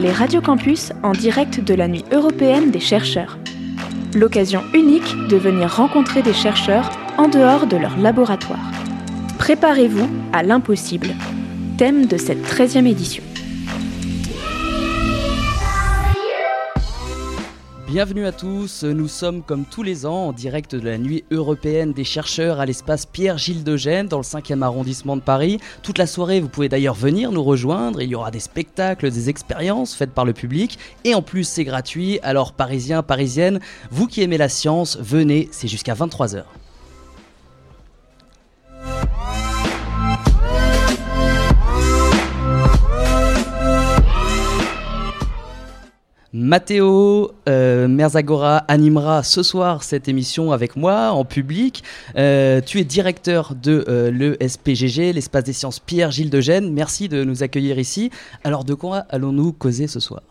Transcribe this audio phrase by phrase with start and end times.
[0.00, 3.38] les radiocampus en direct de la Nuit européenne des chercheurs.
[4.14, 8.70] L'occasion unique de venir rencontrer des chercheurs en dehors de leur laboratoire.
[9.38, 11.10] Préparez-vous à l'impossible,
[11.76, 13.22] thème de cette 13e édition.
[17.90, 21.92] Bienvenue à tous, nous sommes comme tous les ans en direct de la nuit européenne
[21.92, 25.58] des chercheurs à l'espace Pierre-Gilles de Gênes dans le 5e arrondissement de Paris.
[25.82, 29.28] Toute la soirée, vous pouvez d'ailleurs venir nous rejoindre, il y aura des spectacles, des
[29.28, 30.78] expériences faites par le public.
[31.02, 33.58] Et en plus c'est gratuit, alors parisiens, parisiennes,
[33.90, 36.44] vous qui aimez la science, venez, c'est jusqu'à 23h.
[46.32, 51.82] Mathéo euh, Merzagora animera ce soir cette émission avec moi en public.
[52.16, 56.72] Euh, tu es directeur de euh, l'ESPGG, l'espace des sciences Pierre-Gilles de Gênes.
[56.72, 58.10] Merci de nous accueillir ici.
[58.44, 60.22] Alors de quoi allons-nous causer ce soir?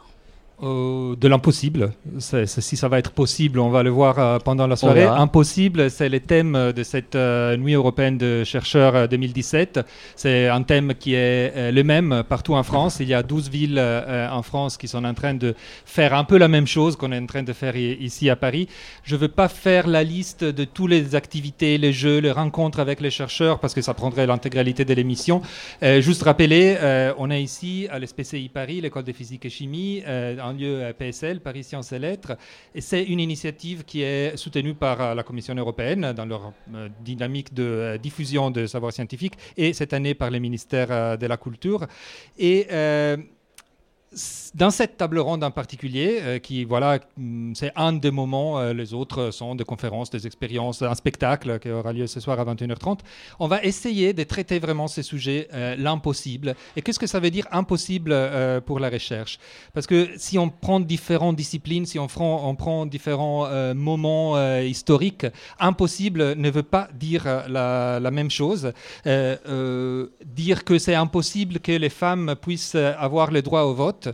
[0.61, 1.93] Euh, de l'impossible.
[2.19, 5.05] Si ça va être possible, on va le voir euh, pendant la soirée.
[5.05, 9.79] Impossible, c'est le thème de cette euh, Nuit européenne de chercheurs 2017.
[10.17, 12.97] C'est un thème qui est le même partout en France.
[12.99, 16.37] Il y a 12 villes en France qui sont en train de faire un peu
[16.37, 18.67] la même chose qu'on est en train de faire ici à Paris.
[19.03, 22.79] Je ne veux pas faire la liste de toutes les activités, les jeux, les rencontres
[22.79, 25.41] avec les chercheurs parce que ça prendrait l'intégralité de l'émission.
[25.81, 26.77] juste rappeler,
[27.17, 30.03] on est ici à l'SPCI Paris, l'école de physique et chimie
[30.53, 32.37] lieu PSL, Paris Sciences et Lettres.
[32.73, 36.89] Et c'est une initiative qui est soutenue par euh, la Commission européenne dans leur euh,
[37.01, 41.37] dynamique de euh, diffusion de savoir scientifique et cette année par les ministères de la
[41.37, 41.87] Culture.
[42.37, 42.67] Et
[44.55, 48.73] dans cette table ronde en particulier, euh, qui voilà, mm, c'est un des moments, euh,
[48.73, 52.45] les autres sont des conférences, des expériences, un spectacle qui aura lieu ce soir à
[52.45, 52.99] 21h30,
[53.39, 56.55] on va essayer de traiter vraiment ces sujets, euh, l'impossible.
[56.75, 58.15] Et qu'est-ce que ça veut dire impossible
[58.65, 59.39] pour la recherche?
[59.73, 65.25] Parce que si on prend différentes disciplines, si on prend, différents moments historiques,
[65.59, 68.71] impossible ne veut pas dire la même chose.
[69.05, 74.09] dire que c'est impossible que les femmes puissent avoir le droit au vote,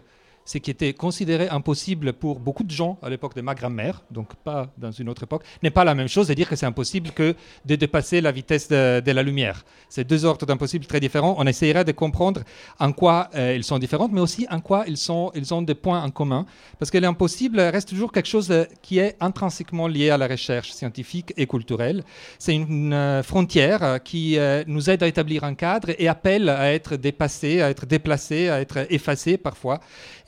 [0.46, 4.36] ce qui était considéré impossible pour beaucoup de gens à l'époque de ma grand-mère, donc
[4.36, 7.12] pas dans une autre époque, n'est pas la même chose de dire que c'est impossible
[7.12, 7.36] que
[7.66, 9.66] de dépasser la vitesse de, la lumière.
[9.90, 11.36] C'est deux ordres d'impossible très différents.
[11.40, 12.42] On essaiera de comprendre
[12.80, 16.12] en quoi euh, ils sont différents, mais aussi en quoi ils, ont des points en
[16.12, 16.46] commun,
[16.78, 20.72] parce que l'impossible reste toujours quelque chose euh, qui est intrinsèquement lié à la recherche
[20.72, 22.04] scientifique et culturelle.
[22.38, 26.96] C'est une euh, frontière qui nous aide à établir un cadre et appelle à être
[26.96, 29.80] dépassé, à être déplacé, à être effacé parfois.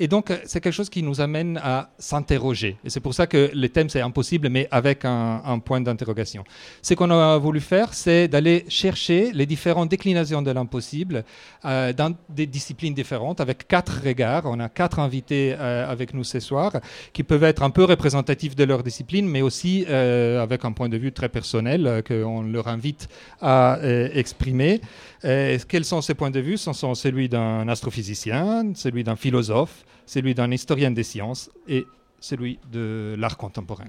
[0.08, 2.78] Et donc, c'est quelque chose qui nous amène à s'interroger.
[2.86, 6.46] Et c'est pour ça que le thème, c'est impossible, mais avec un, point d'interrogation.
[6.82, 11.26] Ce qu'on a voulu faire, c'est d'aller chercher les différentes déclinations de l'impossible
[11.66, 14.44] euh, dans des disciplines différentes, avec quatre regards.
[14.46, 16.72] On a quatre invités euh, avec nous ce soir,
[17.12, 20.88] qui peuvent être un peu représentatifs de leur discipline, mais aussi euh, avec un point
[20.88, 23.10] de vue très personnel qu'on leur invite
[23.42, 23.78] à
[24.14, 24.80] exprimer.
[25.22, 26.58] quels sont ces points de vue?
[26.58, 31.86] Ce sont celui d'un astrophysicien, celui d'un philosophe, celui d'un historien des sciences et
[32.20, 33.86] celui de l'art contemporain.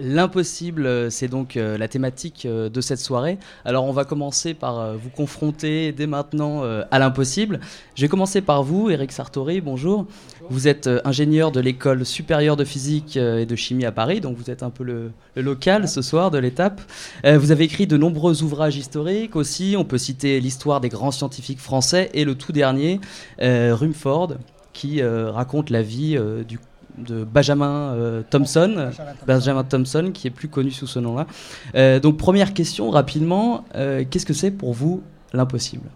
[0.00, 3.36] L'impossible, euh, c'est donc euh, la thématique euh, de cette soirée.
[3.64, 7.60] Alors on va commencer par vous confronter dès maintenant à l'impossible.
[7.94, 10.06] Je vais commencer par vous, Eric Sartori, bonjour.
[10.50, 14.50] Vous êtes ingénieur de l'école supérieure de physique et de chimie à Paris, donc vous
[14.50, 16.80] êtes un peu le, local ce soir de l'étape.
[17.24, 21.60] Vous avez écrit de nombreux ouvrages historiques aussi, on peut citer l'histoire des grands scientifiques
[21.60, 23.00] français et le tout dernier,
[23.40, 24.34] Rumford
[24.78, 26.60] qui euh, raconte la vie euh, du
[26.98, 28.90] de Benjamin euh, Thompson,
[29.24, 32.00] Benjamin Thompson, qui est plus connu sous ce nom-là.
[32.00, 33.64] donc première question rapidement,
[34.10, 35.02] qu'est-ce que c'est pour vous
[35.32, 35.88] l'impossible?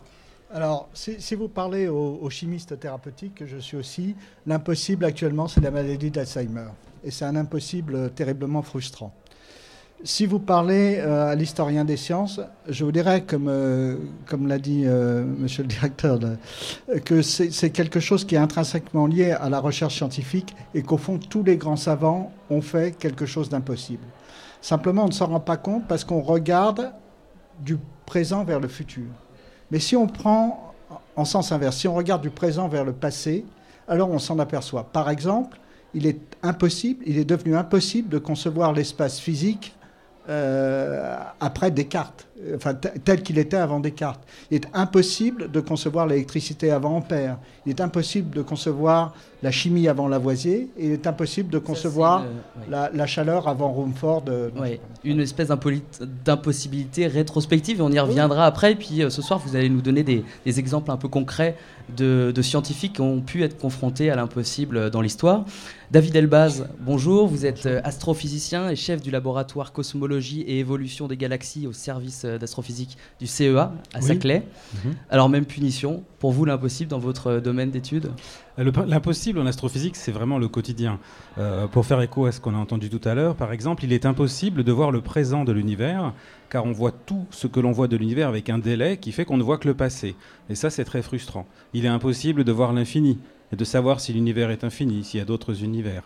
[0.54, 4.14] Alors, si, vous parlez aux, chimistes thérapeutiques, que je suis aussi,
[4.46, 6.68] l'impossible actuellement, c'est la maladie d'Alzheimer.
[7.02, 9.12] Et c'est un impossible terriblement frustrant.
[10.04, 13.96] Si vous parlez euh, à l'historien des sciences, je vous dirais, comme, euh,
[14.26, 16.18] comme l'a dit euh, monsieur le directeur,
[17.04, 21.18] que c'est quelque chose qui est intrinsèquement lié à la recherche scientifique et qu'au fond,
[21.18, 24.02] tous les grands savants ont fait quelque chose d'impossible.
[24.60, 26.92] Simplement, on ne s'en rend pas compte parce qu'on regarde
[27.60, 29.06] du présent vers le futur.
[29.70, 30.74] Mais si on prend
[31.14, 33.44] en sens inverse, si on regarde du présent vers le passé,
[33.86, 34.82] alors on s'en aperçoit.
[34.92, 35.60] Par exemple,
[35.94, 39.76] il est impossible, il est devenu impossible de concevoir l'espace physique
[40.28, 42.26] après Descartes.
[42.54, 44.22] Enfin, tel qu'il était avant Descartes.
[44.50, 47.38] Il est impossible de concevoir l'électricité avant Ampère.
[47.66, 50.70] Il est impossible de concevoir la chimie avant Lavoisier.
[50.76, 52.24] Et il est impossible de concevoir
[52.68, 54.24] la, chaleur avant Rumford.
[55.04, 55.48] une espèce
[56.24, 57.78] d'impossibilité rétrospective.
[57.78, 58.72] Et on y reviendra après.
[58.72, 61.56] Et puis ce soir, vous allez nous donner des, exemples un peu concrets
[61.96, 65.44] de, de, scientifiques qui ont pu être confrontés à l'impossible dans l'histoire.
[65.92, 67.26] David Elbaz, bonjour.
[67.26, 72.22] Vous êtes euh, astrophysicien et chef du laboratoire Cosmologie et Évolution des Galaxies au service
[72.24, 74.46] euh, d'astrophysique du CEA à Saclay.
[74.74, 74.94] Mhm.
[75.10, 78.10] Alors, même punition, pour vous, l'impossible dans votre euh, domaine d'études?
[78.58, 80.98] L'impossible en astrophysique, c'est vraiment le quotidien.
[81.72, 84.04] pour faire écho à ce qu'on a entendu tout à l'heure, par exemple, il est
[84.04, 86.12] impossible de voir le présent de l'univers,
[86.50, 89.24] car on voit tout ce que l'on voit de l'univers avec un délai qui fait
[89.24, 90.16] qu'on ne voit que le passé.
[90.50, 91.46] Et ça, c'est très frustrant.
[91.72, 93.18] Il est impossible de voir l'infini,
[93.52, 96.02] et de savoir si l'univers est infini, s'il y a d'autres univers.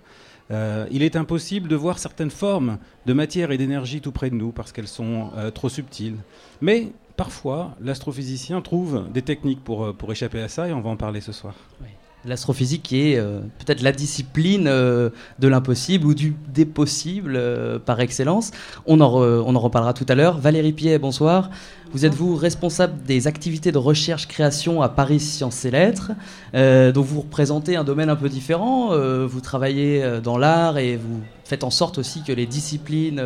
[0.50, 4.34] Euh, il est impossible de voir certaines formes de matière et d'énergie tout près de
[4.34, 6.16] nous parce qu'elles sont euh, trop subtiles.
[6.60, 10.90] Mais parfois, l'astrophysicien trouve des techniques pour, euh, pour échapper à ça et on va
[10.90, 11.54] en parler ce soir.
[12.26, 13.20] L'astrophysique est
[13.58, 17.40] peut-être la discipline de l'impossible ou du dépossible
[17.84, 18.50] par excellence.
[18.86, 20.38] On en, on en reparlera tout à l'heure.
[20.38, 21.50] Valérie Pied, bonsoir.
[21.92, 26.12] Vous êtes vous responsable des activités de recherche-création à Paris Sciences et Lettres.
[26.54, 28.92] Euh, donc vous représentez un domaine un peu différent.
[28.92, 33.22] Euh, vous travaillez euh, dans l'art et vous faites en sorte aussi que les disciplines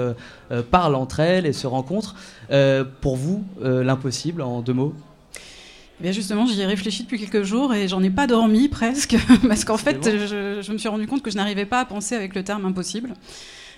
[0.70, 2.16] parlent entre elles et se rencontrent.
[3.00, 4.94] pour vous, l'impossible, en deux mots?
[6.00, 9.16] Eh bien justement, j'y ai réfléchi depuis quelques jours et j'en ai pas dormi presque,
[9.48, 12.14] parce qu'en fait, je, je, me suis rendu compte que je n'arrivais pas à penser
[12.14, 13.14] avec le terme impossible.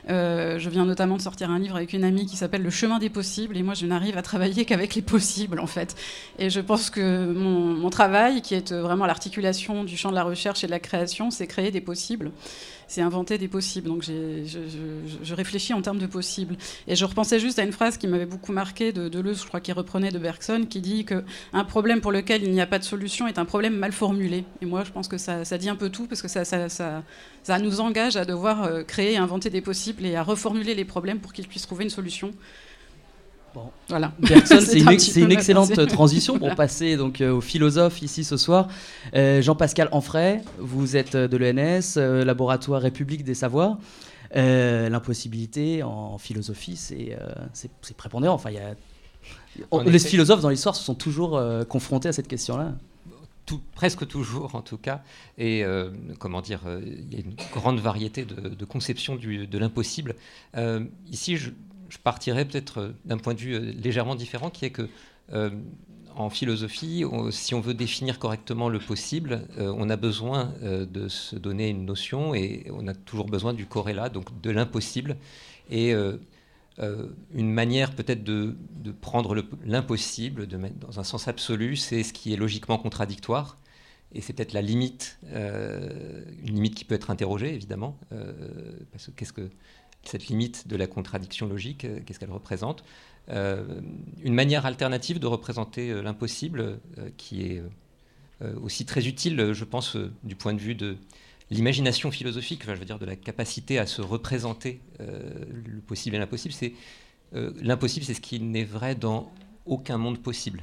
[0.09, 2.99] Euh, je viens notamment de sortir un livre avec une amie qui s'appelle Le chemin
[2.99, 5.97] des possibles, et moi je n'arrive à travailler qu'avec les possibles en fait.
[6.39, 10.25] Et je pense que mon, mon travail, qui est vraiment l'articulation du champ de la
[10.25, 12.31] recherche et de la création, c'est créer des possibles
[12.89, 13.89] c'est inventer des possibles.
[13.89, 16.57] Donc je, réfléchis en termes de possibles.
[16.87, 19.61] Et je repensais juste à une phrase qui m'avait beaucoup marqué de Deleuze, je crois
[19.61, 22.85] qu'il reprenait de Bergson, qui dit qu'un problème pour lequel il n'y a pas de
[22.85, 24.45] solution est un problème mal formulé.
[24.61, 27.59] Et moi, je pense que ça, dit un peu tout, parce que ça, ça, ça,
[27.59, 31.33] nous engage à devoir euh, créer, inventer des possibles et à reformuler les problèmes pour
[31.33, 32.33] qu'ils puissent trouver une solution.
[33.55, 33.71] Bon.
[33.89, 34.13] Voilà.
[34.45, 38.69] c'est une, excellente transition pour passer donc euh, aux philosophes ici ce soir.
[39.15, 43.79] Euh, Jean-Pascal Anfray, vous êtes de l'ENS, euh, laboratoire République des Savoirs.
[44.35, 48.35] L'impossibilité en philosophie, c'est prépondérant.
[48.35, 48.75] Enfin, y a...
[49.85, 51.39] les philosophes dans l'histoire se sont toujours
[51.69, 52.73] confrontés à cette question-là.
[53.45, 55.03] Tout, presque toujours en tout cas.
[55.37, 55.67] Et
[56.19, 60.15] comment dire, il y a une grande variété de, conceptions de l'impossible.
[61.11, 61.51] ici, je,
[61.93, 64.89] je partirais peut-être euh, d'un point de vue euh, légèrement différent, qui est que
[65.35, 65.51] euh,
[66.15, 71.71] en philosophie, si on veut définir correctement le possible, on a besoin de se donner
[71.71, 75.17] une notion et on a toujours besoin du corrélat, donc de l'impossible.
[75.71, 75.95] Et
[76.79, 78.55] une manière peut-être de,
[79.01, 83.57] prendre l'impossible, dans un sens absolu, c'est ce qui est logiquement contradictoire.
[84.15, 87.97] Et c'est peut-être la limite, une limite qui peut être interrogée, évidemment,
[88.93, 89.49] parce que qu'est-ce que
[90.05, 92.85] cette limite de la contradiction logique, euh, qu'est-ce qu'elle représente
[93.31, 93.81] euh,
[94.23, 96.81] Une manière alternative de représenter euh, l'impossible,
[97.17, 97.63] qui est
[98.61, 100.97] aussi très utile, je pense, du point de vue de
[101.51, 106.53] l'imagination philosophique, je veux dire de la capacité à se représenter le possible et l'impossible,
[106.53, 106.73] c'est
[107.33, 109.33] l'impossible, c'est ce qui n'est vrai dans
[109.65, 110.61] aucun monde possible.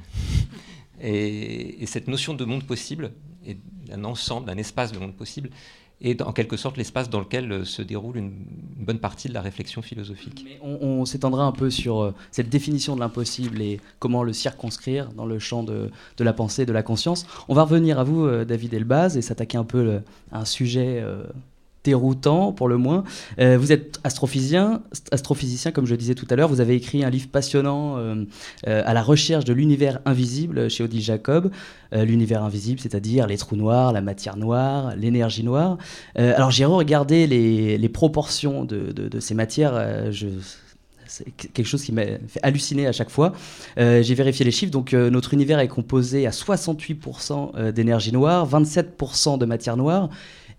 [1.00, 3.12] Et, cette notion de monde possible,
[3.46, 3.56] et
[3.86, 5.48] d'un ensemble, d'un espace de monde possible,
[6.02, 8.32] et en quelque sorte l'espace dans lequel euh, se déroule une,
[8.80, 10.46] bonne partie de la réflexion philosophique.
[10.62, 15.26] on, s'étendra un peu sur euh, cette définition de l'impossible et comment le circonscrire dans
[15.26, 17.26] le champ de, la pensée, de la conscience.
[17.48, 20.00] On va revenir à vous, euh, David Elbaz, et s'attaquer un peu
[20.32, 21.04] à un sujet
[21.84, 23.04] déroutant pour le moins.
[23.38, 24.82] Euh, vous êtes astrophysicien,
[25.12, 26.48] astrophysicien comme je disais tout à l'heure.
[26.48, 28.24] Vous avez écrit un livre passionnant euh,
[28.66, 31.50] euh, à la recherche de l'univers invisible chez Odile Jacob.
[31.92, 35.78] l'univers invisible, c'est-à-dire les trous noirs, la matière noire, l'énergie noire.
[36.14, 40.12] alors j'ai regardé les, les proportions de, de, ces matières.
[40.12, 40.28] je,
[41.06, 43.32] c'est quelque chose qui m'a fait halluciner à chaque fois.
[43.76, 49.46] j'ai vérifié les chiffres, donc notre univers est composé à 68% d'énergie noire, 27% de
[49.46, 50.10] matière noire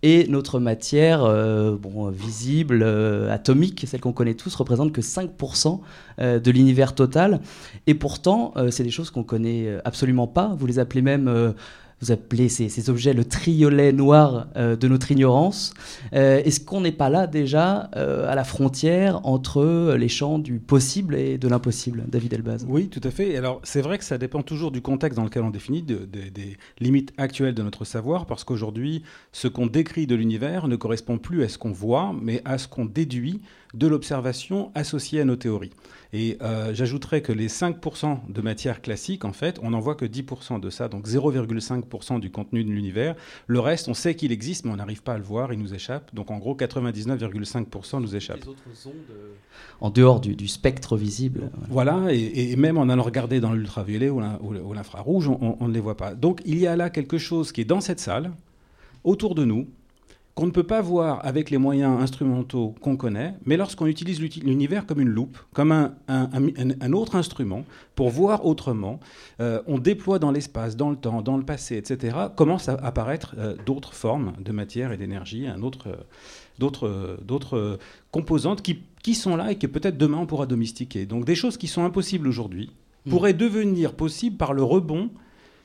[0.04, 5.80] et notre matière euh, bon, visible, euh, atomique, celle qu'on connaît tous, représente que 5%
[6.20, 7.40] euh, de l'univers total.
[7.88, 10.56] Et pourtant, c'est des choses qu'on connaît absolument pas.
[10.58, 11.54] Vous les appelez même
[12.02, 15.74] vous appelez ces, objets le triolet noir euh, de notre ignorance.
[16.14, 20.60] Euh, est-ce qu'on n'est pas là déjà euh, à la frontière entre les champs du
[20.60, 22.66] possible et de l'impossible, David Elbaz?
[22.68, 23.38] Oui, tout à fait.
[23.38, 27.14] Alors c'est vrai que ça dépend toujours du contexte dans lequel on définit, des limites
[27.18, 31.50] actuelles de notre savoir, parce qu'aujourd'hui, ce qu'on décrit de l'univers ne correspond plus à
[31.50, 33.42] ce qu'on voit, mais à ce qu'on déduit
[33.74, 35.72] de l'observation associée à nos théories.
[36.14, 40.06] Et euh, j'ajouterais que les 5% de matière classique, en fait, on n'en voit que
[40.06, 43.16] 10% de ça, donc 0,5% du contenu de l'univers.
[43.48, 45.74] Le reste, on sait qu'il existe, mais on n'arrive pas à le voir, il nous
[45.74, 46.14] échappe.
[46.14, 48.42] Donc en gros, 99,5% nous échappe.
[48.42, 49.32] Les autres ondes euh,
[49.80, 51.50] en dehors du, spectre visible.
[51.70, 55.98] Voilà, et, même en allant regarder dans l'ultraviolet ou l'infrarouge, on, on ne les voit
[55.98, 56.14] pas.
[56.14, 58.32] Donc il y a là quelque chose qui est dans cette salle,
[59.04, 59.68] autour de nous,
[60.42, 64.88] qu'on ne peut pas voir avec les moyens instrumentaux qu'on connaît, mais lorsqu'on utilise l'univers
[64.88, 69.00] comme une loupe, comme un, autre instrument, pour voir autrement,
[69.40, 73.36] euh, on déploie dans l'espace, dans le temps, dans le passé, etc., commencent à apparaître
[73.38, 75.98] euh, d'autres formes de matière et d'énergie, euh,
[76.58, 77.78] d'autres
[78.10, 81.06] composantes qui, qui, sont là et que peut-être demain on pourra domestiquer.
[81.06, 82.72] Donc des choses qui sont impossibles aujourd'hui
[83.06, 83.12] mmh.
[83.12, 85.12] pourraient devenir possibles par le rebond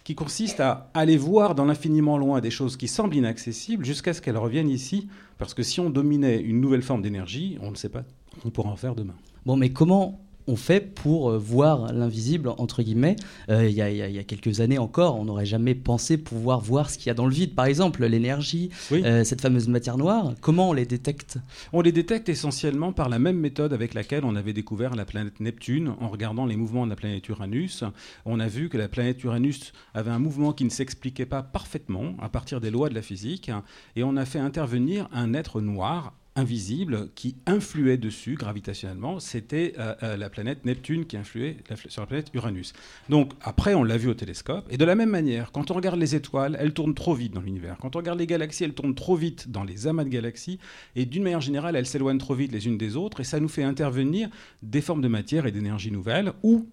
[0.06, 4.22] qui consiste à aller voir dans l'infiniment loin des choses qui semblent inaccessibles jusqu'à ce
[4.22, 7.88] qu'elles reviennent ici, parce que si on dominait une nouvelle forme d'énergie, on ne sait
[7.88, 8.04] pas,
[8.44, 9.16] on pourra en faire demain.
[9.46, 13.16] Bon, mais comment on fait pour euh, voir l'invisible, entre guillemets.
[13.48, 17.08] Euh, il y, a quelques années encore, on n'aurait jamais pensé pouvoir voir ce qu'il
[17.08, 20.34] y a dans le vide, par exemple l'énergie, euh, cette fameuse matière noire.
[20.40, 21.38] Comment on les détecte?
[21.72, 25.40] On les détecte essentiellement par la même méthode avec laquelle on avait découvert la planète
[25.40, 27.84] Neptune en regardant les mouvements de la planète Uranus.
[28.24, 32.14] On a vu que la planète Uranus avait un mouvement qui ne s'expliquait pas parfaitement
[32.20, 33.50] à partir des lois de la physique,
[33.94, 39.94] et on a fait intervenir un être noir invisible qui influait dessus gravitationnellement, c'était euh,
[40.02, 41.56] euh, la planète Neptune qui influait
[41.88, 42.72] sur la planète Uranus.
[43.08, 44.66] Donc après, on l'a vu au télescope.
[44.70, 47.40] Et de la même manière, quand on regarde les étoiles, elles tournent trop vite dans
[47.40, 47.76] l'univers.
[47.80, 50.58] Quand on regarde les galaxies, elles tournent trop vite dans les amas de galaxies.
[50.94, 53.20] Et d'une manière générale, elles s'éloignent trop vite les unes des autres.
[53.20, 54.28] Et ça nous fait intervenir
[54.62, 56.68] des formes de matière et d'énergie nouvelles ou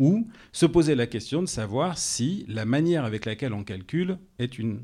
[0.00, 4.58] ou se poser la question de savoir si la manière avec laquelle on calcule est
[4.58, 4.82] une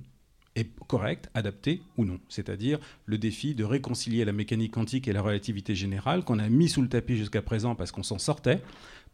[0.56, 2.18] est correct, adapté ou non.
[2.28, 6.68] C'est-à-dire le défi de réconcilier la mécanique quantique et la relativité générale qu'on a mis
[6.68, 8.60] sous le tapis jusqu'à présent parce qu'on s'en sortait.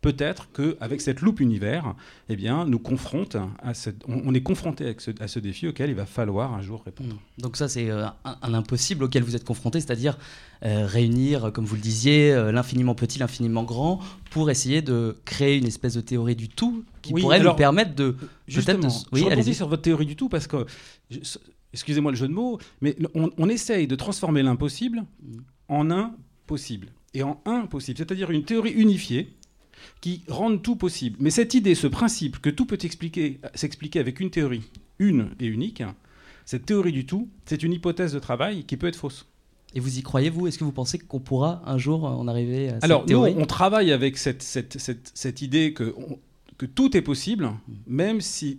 [0.00, 1.94] Peut-être qu'avec cette loupe univers,
[2.30, 6.06] eh bien, nous confronte à cette, on, est confronté à ce défi auquel il va
[6.06, 7.14] falloir un jour répondre.
[7.14, 7.42] Mmh.
[7.42, 10.16] Donc ça, c'est euh, un, impossible auquel vous êtes confronté, c'est-à-dire
[10.64, 15.58] euh, réunir, comme vous le disiez, euh, l'infiniment petit, l'infiniment grand, pour essayer de créer
[15.58, 18.16] une espèce de théorie du tout qui pourrait nous permettre de...
[18.48, 20.64] Justement, oui, je sur votre théorie du tout parce que
[21.72, 25.04] excusez-moi le jeu de mots, mais on, essaye de transformer l'impossible
[25.68, 26.14] en un
[26.46, 26.88] possible.
[27.12, 29.34] Et en un possible, c'est-à-dire une théorie unifiée
[30.00, 31.16] qui rende tout possible.
[31.20, 35.82] Mais cette idée, ce principe que tout peut s'expliquer avec une théorie, une et unique,
[36.44, 39.26] cette théorie du tout, c'est une hypothèse de travail qui peut être fausse.
[39.74, 40.46] Et vous y croyez, vous?
[40.46, 43.34] Est-ce que vous pensez qu'on pourra un jour en arriver à cette Alors, théorie?
[43.34, 44.76] nous, on travaille avec cette, cette,
[45.14, 45.94] cette, idée que,
[46.58, 47.52] que tout est possible,
[47.86, 48.58] même si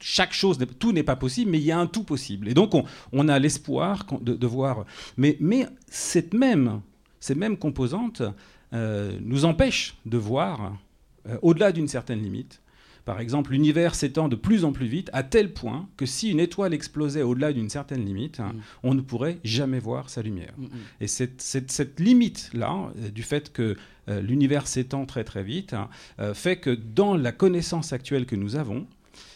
[0.00, 2.48] chaque chose, tout n'est pas possible, mais il y a un tout possible.
[2.48, 2.72] Et donc,
[3.12, 4.86] on, a l'espoir de, voir.
[5.16, 6.80] Mais, mais cette même,
[7.20, 8.22] ces mêmes composantes
[8.72, 10.78] euh, nous empêchent de voir
[11.28, 12.60] euh, au-delà d'une certaine limite.
[13.04, 16.38] Par exemple, l'univers s'étend de plus en plus vite, à tel point que si une
[16.38, 18.52] étoile explosait au-delà d'une certaine limite, mm.
[18.82, 20.52] on ne pourrait jamais voir sa lumière.
[20.56, 20.68] Mm, mm.
[21.00, 23.76] Et cette, cette limite-là, euh, du fait que
[24.08, 25.76] l'univers s'étend très très vite,
[26.34, 28.88] fait que dans la connaissance actuelle que nous avons,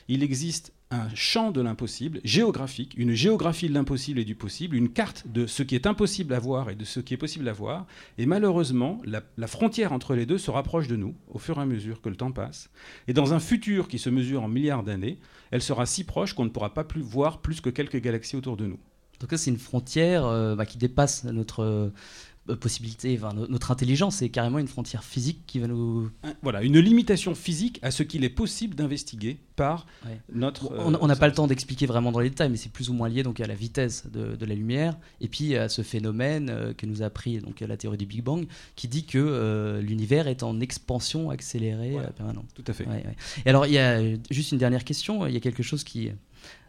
[0.08, 4.88] il existe un champ de l'impossible géographique, une géographie de l'impossible et du possible, une
[4.88, 7.52] carte de ce qui est impossible à voir et de ce qui est possible à
[7.52, 7.86] voir.
[8.18, 11.66] Et malheureusement, la, frontière entre les deux se rapproche de nous au fur et à
[11.66, 12.70] mesure que le temps passe.
[13.08, 15.18] Et dans un futur qui se mesure en milliards d'années,
[15.50, 18.56] elle sera si proche qu'on ne pourra pas plus voir plus que quelques galaxies autour
[18.56, 18.78] de nous.
[19.20, 21.92] Donc c'est une frontière euh, bah, qui dépasse notre
[22.50, 26.10] euh, possibilité, notre intelligence est carrément une frontière physique qui va nous...
[26.42, 29.86] Voilà, une limitation physique à ce qu'il est possible d'investiguer par
[30.32, 30.70] notre...
[30.78, 33.08] on n'a pas le temps d'expliquer vraiment dans les détails, mais c'est plus ou moins
[33.08, 36.84] lié donc, à la vitesse de, la lumière, et puis à ce phénomène euh, que
[36.84, 38.46] nous a appris donc, la théorie du Big Bang,
[38.76, 42.46] qui dit que euh, l'univers est en expansion accélérée permanente.
[42.54, 42.86] Tout à fait.
[43.46, 46.10] Et alors, il y a juste une dernière question, il y a quelque chose qui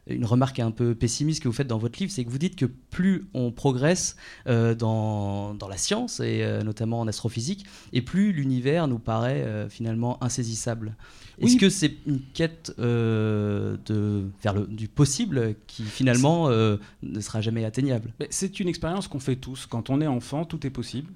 [0.08, 2.56] une remarque un peu pessimiste que vous faites dans votre livre, c'est que vous dites
[2.56, 4.16] que plus on progresse
[4.48, 9.42] euh, dans, dans, la science, et euh, notamment en astrophysique, et plus l'univers nous paraît
[9.42, 10.96] euh, finalement insaisissable.
[11.40, 17.66] Est-ce que c'est une quête de, vers le, du possible qui finalement ne sera jamais
[17.66, 18.14] atteignable?
[18.30, 19.66] C'est une expérience qu'on fait tous.
[19.66, 21.12] Quand on est enfant, tout est possible.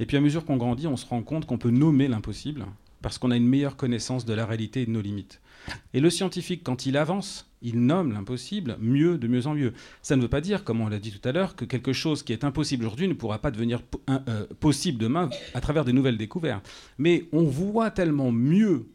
[0.00, 2.64] Et puis à mesure qu'on grandit, on se rend compte qu'on peut nommer l'impossible
[3.02, 5.40] parce qu'on a une meilleure connaissance de la réalité et de nos limites.
[5.94, 9.72] Et le scientifique, quand il avance, il nomme l'impossible mieux, de mieux en mieux.
[10.02, 12.22] Ça ne veut pas dire, comme on l'a dit tout à l'heure, que quelque chose
[12.22, 16.18] qui est impossible aujourd'hui ne pourra pas devenir euh, possible demain à travers des nouvelles
[16.18, 16.68] découvertes.
[16.98, 18.86] Mais on voit tellement mieux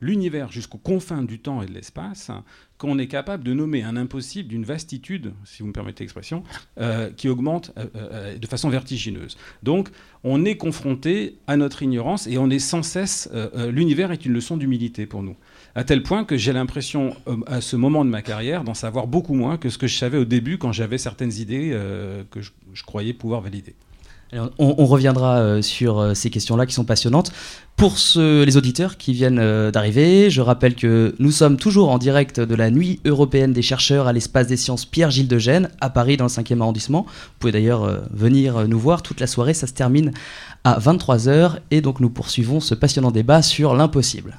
[0.00, 2.32] l'univers jusqu'aux confins du temps et de l'espace
[2.76, 6.42] qu'on est capable de nommer un impossible d'une vastitude, si vous me permettez l'expression,
[6.80, 9.36] euh, qui augmente euh, de façon vertigineuse.
[9.62, 9.90] Donc,
[10.24, 13.30] on est confronté à notre ignorance et on est sans cesse.
[13.70, 15.36] L'univers est une leçon d'humilité pour nous.
[15.74, 19.34] À tel point que j'ai l'impression, à ce moment de ma carrière, d'en savoir beaucoup
[19.34, 21.70] moins que ce que je savais au début quand j'avais certaines idées
[22.30, 23.74] que je croyais pouvoir valider
[24.58, 27.32] on, reviendra euh, sur euh, ces questions-là qui sont passionnantes.
[27.76, 32.38] Pour les auditeurs qui viennent euh, d'arriver, je rappelle que nous sommes toujours en direct
[32.40, 36.16] de la Nuit européenne des chercheurs à l'espace des sciences Pierre-Gilles de Gênes, à Paris,
[36.16, 37.06] dans le 5e arrondissement.
[37.06, 40.12] Vous pouvez d'ailleurs venir nous voir toute la soirée, ça se termine
[40.64, 44.38] à 23h, et donc nous poursuivons ce passionnant débat sur l'impossible.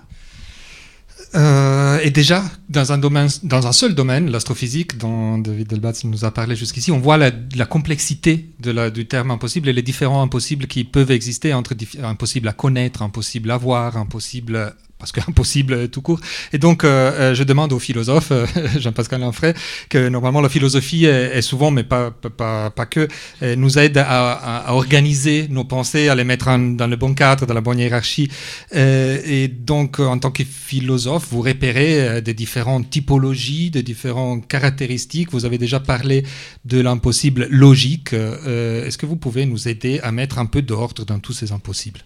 [1.36, 6.25] Euh, et déjà, dans un, domaine, dans un seul domaine, l'astrophysique, dont David Delbatz nous
[6.25, 10.68] a parlé jusqu'ici, on voit la, la complexité du terme impossible et les différents impossibles
[10.68, 11.74] qui peuvent exister entre
[12.04, 16.22] impossible à connaître, impossible à voir, impossible parce qu'impossible tout court.
[16.53, 18.45] Et donc, euh, euh, je demande aux philosophes, euh,
[18.79, 19.53] Jean-Pascal Lanfray,
[19.89, 23.10] que normalement la philosophie est, souvent, mais pas, pas, pas que,
[23.41, 27.60] nous aide à, organiser nos pensées, à les mettre dans le bon cadre, dans la
[27.60, 28.29] bonne hiérarchie.
[28.74, 35.31] et donc, en tant que philosophe, vous repérez des différentes typologies, des différentes caractéristiques.
[35.31, 36.24] Vous avez déjà parlé
[36.63, 38.13] de l'impossible logique.
[38.13, 42.01] Est-ce que vous pouvez nous aider à mettre un peu d'ordre dans tous ces impossibles?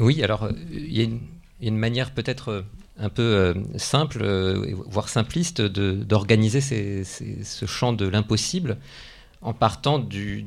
[0.00, 1.20] Oui, alors, il y a une
[1.68, 2.62] une manière peut-être euh,
[2.98, 8.76] un peu euh, simple, euh, voire simpliste, d'organiser ce champ de l'impossible
[9.42, 10.46] en partant du,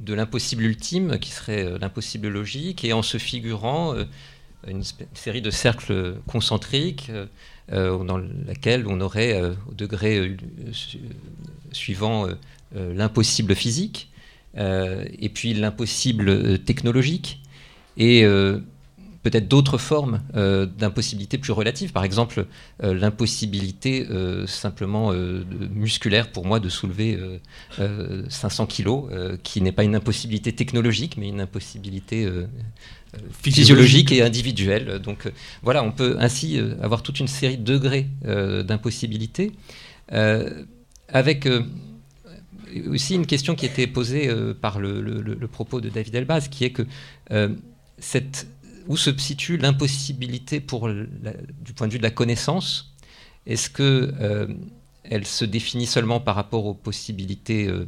[0.00, 3.94] de l'impossible ultime, qui serait l'impossible logique, et en se figurant
[4.66, 4.82] une
[5.14, 7.10] série de cercles concentriques
[7.70, 10.36] dans laquelle on aurait au degré
[11.72, 12.28] suivant
[12.74, 14.10] l'impossible physique,
[14.54, 17.40] et puis l'impossible technologique,
[17.96, 18.26] et
[19.26, 21.90] peut-être d'autres formes euh, d'impossibilité plus relatives.
[21.90, 22.46] Par exemple,
[22.84, 25.12] euh, l'impossibilité euh, simplement
[25.74, 27.18] musculaire pour moi de soulever
[28.28, 29.10] 500 kilos,
[29.42, 32.28] qui n'est pas une impossibilité technologique, mais une impossibilité
[33.32, 35.00] physiologique et individuelle.
[35.00, 35.28] Donc
[35.62, 39.52] voilà, on peut ainsi avoir toute une série de degrés d'impossibilité.
[41.08, 41.48] avec
[42.88, 44.30] aussi une question qui était posée
[44.60, 46.86] par le, propos de David Elbaz, qui est que
[47.98, 48.46] cette
[48.88, 52.94] où se situe l'impossibilité du point de vue de la connaissance?
[53.46, 54.46] Est-ce que euh,
[55.04, 57.86] elle se définit seulement par rapport aux possibilités euh,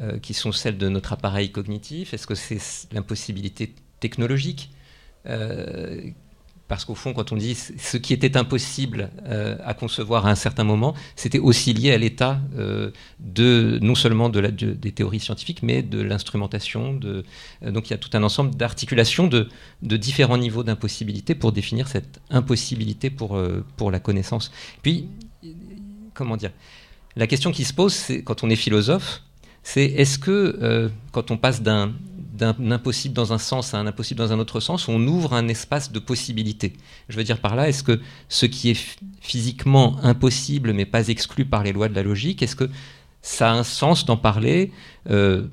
[0.00, 2.12] euh, qui sont celles de notre appareil cognitif?
[2.12, 2.60] Est-ce que c'est
[2.92, 4.70] l'impossibilité technologique
[6.68, 10.34] parce qu'au fond, quand on dit ce qui était impossible euh, à concevoir à un
[10.34, 15.82] certain moment, c'était aussi lié à l'état euh, de non seulement des théories scientifiques, mais
[15.82, 16.98] de l'instrumentation.
[17.04, 17.22] Euh,
[17.62, 19.48] donc il y a tout un ensemble d'articulations de,
[19.82, 23.40] de, différents niveaux d'impossibilité pour définir cette impossibilité pour,
[23.76, 24.50] pour la connaissance.
[24.82, 25.08] Puis,
[26.14, 26.50] comment dire?
[27.14, 29.22] La question qui se pose, quand on est philosophe,
[29.62, 31.92] c'est est-ce que quand on passe d'un
[32.36, 35.48] d'un impossible dans un sens à un impossible dans un autre sens, on ouvre un
[35.48, 36.74] espace de possibilité.
[37.08, 41.44] Je veux dire par là, est-ce que ce qui est physiquement impossible mais pas exclu
[41.44, 42.70] par les lois de la logique, est-ce que
[43.22, 44.70] ça a un sens d'en parler
[45.10, 45.46] euh,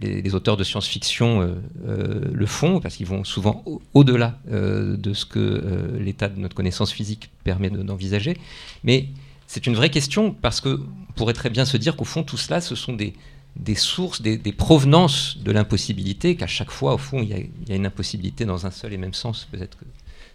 [0.00, 1.54] les, auteurs de science-fiction euh,
[1.86, 6.92] euh, le font parce qu'ils vont souvent au-delà de ce que l'état de notre connaissance
[6.92, 8.36] physique permet d'envisager.
[8.84, 9.08] mais
[9.46, 10.80] c'est une vraie question parce que
[11.14, 13.12] pourrait très bien se dire qu'au fond tout cela, ce sont des,
[13.56, 17.34] des sources, des, provenances de l'impossibilité, qu'à chaque fois, au fond, il y,
[17.72, 19.46] a, une impossibilité dans un seul et même sens.
[19.50, 19.84] Peut-être que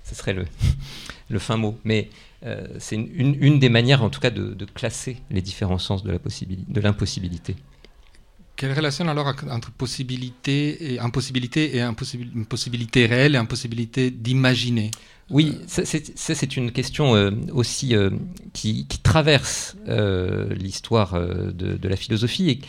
[0.03, 0.45] ce serait le,
[1.29, 1.77] le fin mot.
[1.83, 2.09] Mais
[2.45, 6.11] euh, c'est une, des manières, en tout cas, de, classer les différents sens de
[6.79, 7.55] l'impossibilité.
[8.55, 14.89] Quelle relation alors entre possibilité et impossibilité et impossibilité réelle et impossibilité d'imaginer?
[15.29, 18.09] Oui, ça c'est une question euh, aussi euh,
[18.53, 22.59] qui, traverse l'histoire de, de, la philosophie et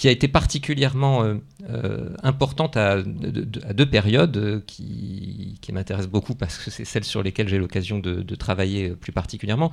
[0.00, 1.34] qui a été particulièrement euh,
[1.68, 7.48] euh, importante à, deux périodes euh, qui, m'intéressent beaucoup parce que c'est celles sur lesquelles
[7.48, 9.70] j'ai l'occasion de, travailler plus particulièrement.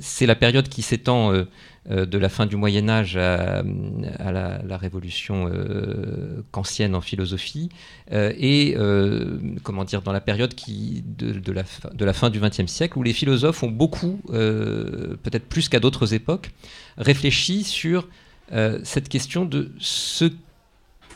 [0.00, 5.50] c'est la période qui s'étend de la fin du Moyen Âge à, la, révolution
[6.50, 7.70] kantienne en philosophie
[8.12, 8.76] et
[9.62, 11.62] comment dire dans la période qui, de, la,
[11.94, 16.12] de la fin du XXe siècle où les philosophes ont beaucoup, peut-être plus qu'à d'autres
[16.12, 16.50] époques,
[16.98, 18.06] réfléchi sur
[18.52, 20.30] euh, cette question de ce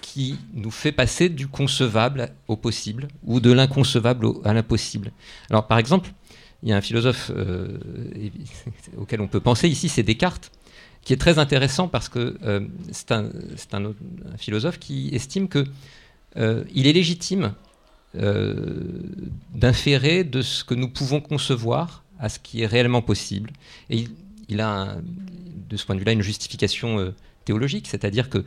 [0.01, 5.13] qui nous fait passer du concevable au possible ou de l'inconcevable à l'impossible.
[5.51, 6.11] Alors par exemple,
[6.63, 7.79] il y a un philosophe euh,
[8.97, 10.51] auquel on peut penser ici, c'est Descartes,
[11.03, 13.31] qui est très intéressant parce que euh, c'est un,
[14.39, 15.65] philosophe qui estime que
[16.73, 17.53] il est légitime
[19.55, 23.51] d'inférer de ce que nous pouvons concevoir à ce qui est réellement possible.
[23.91, 24.11] Et il,
[24.57, 24.97] a,
[25.69, 28.45] de ce point de vue-là, une justification théologique, c'est-à-dire que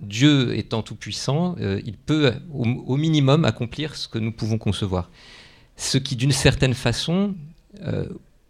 [0.00, 5.10] Dieu étant tout-puissant, il peut au, minimum accomplir ce que nous pouvons concevoir.
[5.76, 7.34] Ce qui, d'une certaine façon,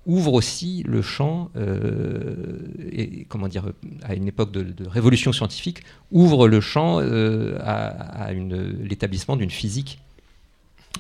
[0.06, 2.58] ouvre aussi le champ, euh,
[3.28, 9.50] comment dire, à une époque de, révolution scientifique, ouvre le champ euh, à, l'établissement d'une
[9.50, 9.98] physique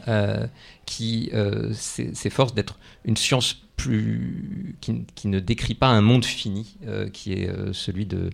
[0.08, 0.46] euh,
[0.84, 1.30] qui
[1.72, 6.76] s'efforce d'être une science plus, qui, ne décrit pas un monde fini,
[7.12, 8.30] qui est celui de,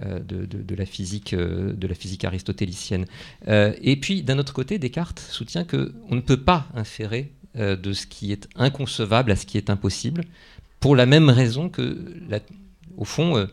[0.00, 1.34] de, la physique,
[2.24, 3.04] aristotélicienne.
[3.46, 8.06] et puis, d'un autre côté, Descartes soutient qu'on ne peut pas inférer euh, de ce
[8.06, 10.24] qui est inconcevable à ce qui est impossible,
[10.78, 12.04] pour la même raison que,
[12.98, 13.46] au fond, euh,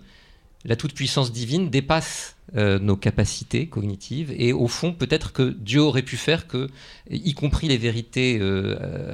[0.65, 6.03] la toute-puissance divine dépasse euh, nos capacités cognitives et au fond peut-être que Dieu aurait
[6.03, 6.69] pu faire que,
[7.09, 8.39] y compris les vérités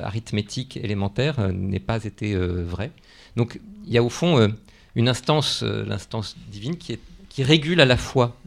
[0.04, 2.91] arithmétiques élémentaires, n'aient pas été vraies.
[3.36, 4.52] Donc il y a au fond
[4.95, 6.97] une instance, l'instance divine, qui,
[7.30, 8.38] qui régule à la fois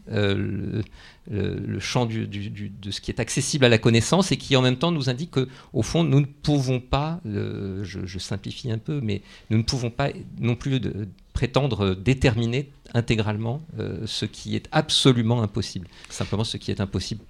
[1.29, 4.91] le, champ de ce qui est accessible à la connaissance et qui en même temps
[4.91, 9.63] nous indique qu'au fond, nous ne pouvons pas, je, simplifie un peu, mais nous ne
[9.63, 10.09] pouvons pas
[10.39, 10.79] non plus
[11.33, 15.87] prétendre déterminer intégralement euh, ce qui est absolument impossible.
[16.09, 17.23] Simplement ce qui est impossible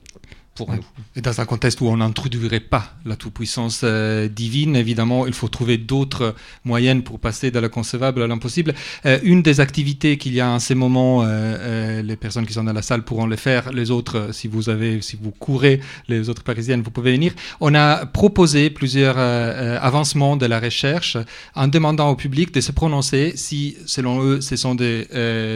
[1.15, 5.47] et dans un contexte où on n'introduirait pas la toute-puissance euh, divine, évidemment, il faut
[5.47, 8.75] trouver d'autres moyens pour passer de l'inconcevable à l'impossible.
[9.07, 12.63] Euh, une des activités qu'il y a en ces moments, euh, les personnes qui sont
[12.63, 16.29] dans la salle pourront le faire, les autres, si vous avez, si vous courez, les
[16.29, 17.33] autres parisiennes, vous pouvez venir.
[17.59, 21.17] On a proposé plusieurs avancements de la recherche
[21.55, 25.07] en demandant au public de se prononcer si, selon eux, ce sont des,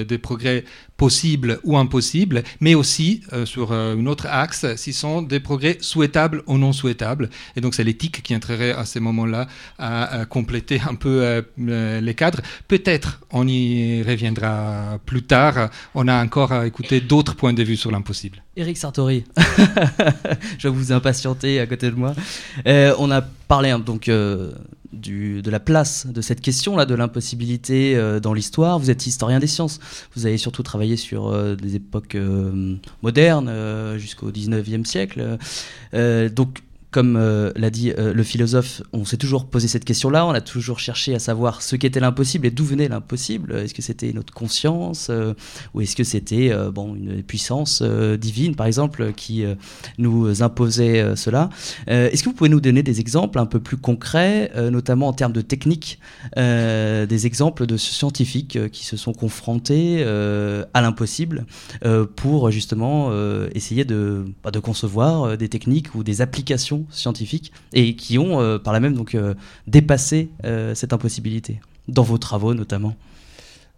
[0.07, 0.63] des progrès
[0.97, 6.57] possibles ou impossibles, mais aussi sur un autre axe, s'ils sont des progrès souhaitables ou
[6.57, 7.29] non souhaitables.
[7.55, 12.01] Et donc c'est l'éthique qui entrerait à ces moments-là à, compléter un peu euh, euh,
[12.01, 12.41] les cadres.
[12.67, 15.69] Peut-être on y reviendra plus tard.
[15.95, 18.43] On a encore à écouter d'autres points de vue sur l'impossible.
[18.55, 19.23] Eric Sartori,
[20.57, 22.15] je vais vous impatienter à côté de moi.
[22.65, 24.09] Euh, on a parlé hein, donc
[24.93, 28.79] de la place de cette question-là, de l'impossibilité euh, dans l'histoire.
[28.79, 29.79] Vous êtes historien des sciences.
[30.15, 33.51] Vous avez surtout travaillé sur euh, des époques euh, modernes
[33.97, 35.37] jusqu'au 19e siècle.
[35.93, 36.59] donc,
[36.97, 40.41] comme euh, l'a dit euh, le philosophe, on s'est toujours posé cette question-là, on a
[40.41, 43.53] toujours cherché à savoir ce qu'était l'impossible et d'où venait l'impossible.
[43.53, 45.35] Est-ce que c'était notre conscience euh,
[45.75, 49.43] ou est-ce que c'était bon, une puissance divine, par exemple, qui
[49.99, 51.49] nous imposait cela?
[51.85, 55.33] Est-ce que vous pouvez nous donner des exemples un peu plus concrets, notamment en termes
[55.33, 55.99] de technique,
[56.35, 61.45] des exemples de scientifiques qui se sont confrontés à l'impossible
[62.15, 63.11] pour justement
[63.53, 68.57] essayer de, bah, de concevoir des techniques ou des applications scientifiques et qui ont euh,
[68.57, 69.33] par là même donc euh,
[69.67, 72.95] dépassé euh, cette impossibilité dans vos travaux notamment.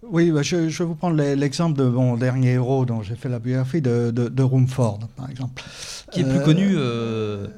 [0.01, 3.37] Oui, bah, je, vais vous prendre l'exemple de mon dernier héros dont j'ai fait la
[3.37, 5.61] biographie de, de, Rumford, par exemple.
[6.11, 6.75] Qui est plus connu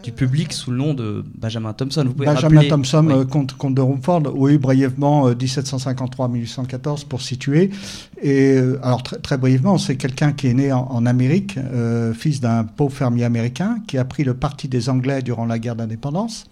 [0.03, 2.03] du public sous le nom de Benjamin Thompson.
[2.05, 7.69] Vous pouvez Benjamin Thompson, comte, de Rumford, oui, brièvement, 1753-1814 pour situer.
[8.21, 11.57] Et alors, très, très brièvement, c'est quelqu'un qui est né en, en Amérique,
[12.15, 15.75] fils d'un pauvre fermier américain, qui a pris le parti des Anglais durant la guerre
[15.75, 16.47] d'indépendance.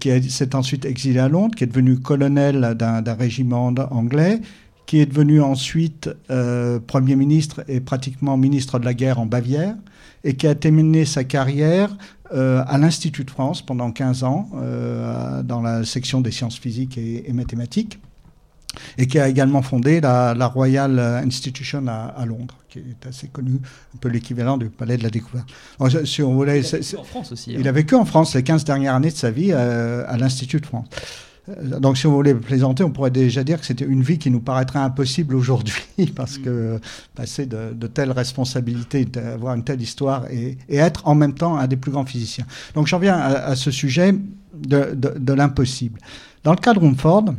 [0.00, 4.40] qui s'est ensuite exilé à Londres, qui est devenu colonel d'un régiment anglais,
[4.90, 9.76] qui est devenu ensuite euh, Premier ministre et pratiquement ministre de la guerre en Bavière,
[10.24, 11.96] et qui a terminé sa carrière
[12.34, 16.98] euh, à l'Institut de France pendant 15 ans, euh, dans la section des sciences physiques
[16.98, 18.00] et, mathématiques,
[18.98, 23.60] et qui a également fondé la, Royal Institution à, Londres, qui est assez connu,
[23.94, 25.48] un peu l'équivalent du Palais de la Découverte.
[26.04, 27.52] si on voulait, il a vécu en France aussi.
[27.52, 27.70] Il hein.
[27.70, 30.88] a vécu en France les 15 dernières années de sa vie à l'Institut de France.
[31.50, 34.30] Euh, donc, si vous voulez plaisanter, on pourrait déjà dire que c'était une vie qui
[34.30, 35.82] nous paraîtrait impossible aujourd'hui,
[36.16, 36.78] parce que
[37.14, 41.76] passer de, telles responsabilités, avoir une telle histoire et, être en même temps un des
[41.76, 42.46] plus grands physiciens.
[42.74, 44.14] Donc, j'en viens à, ce sujet
[44.54, 46.00] de, de l'impossible.
[46.42, 47.34] Dans le cas de Rumford,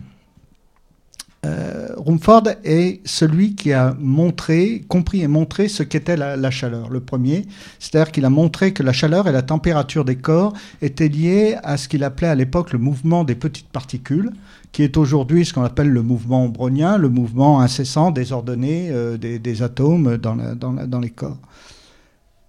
[1.43, 6.99] euh, Rumford est celui qui a montré, compris et montré ce qu'était la, chaleur, le
[6.99, 7.47] premier.
[7.79, 11.77] C'est-à-dire qu'il a montré que la chaleur et la température des corps étaient liées à
[11.77, 14.31] ce qu'il appelait à l'époque le mouvement des petites particules,
[14.71, 19.63] qui est aujourd'hui ce qu'on appelle le mouvement brownien, le mouvement incessant, désordonné euh, des,
[19.63, 21.39] atomes dans, les corps.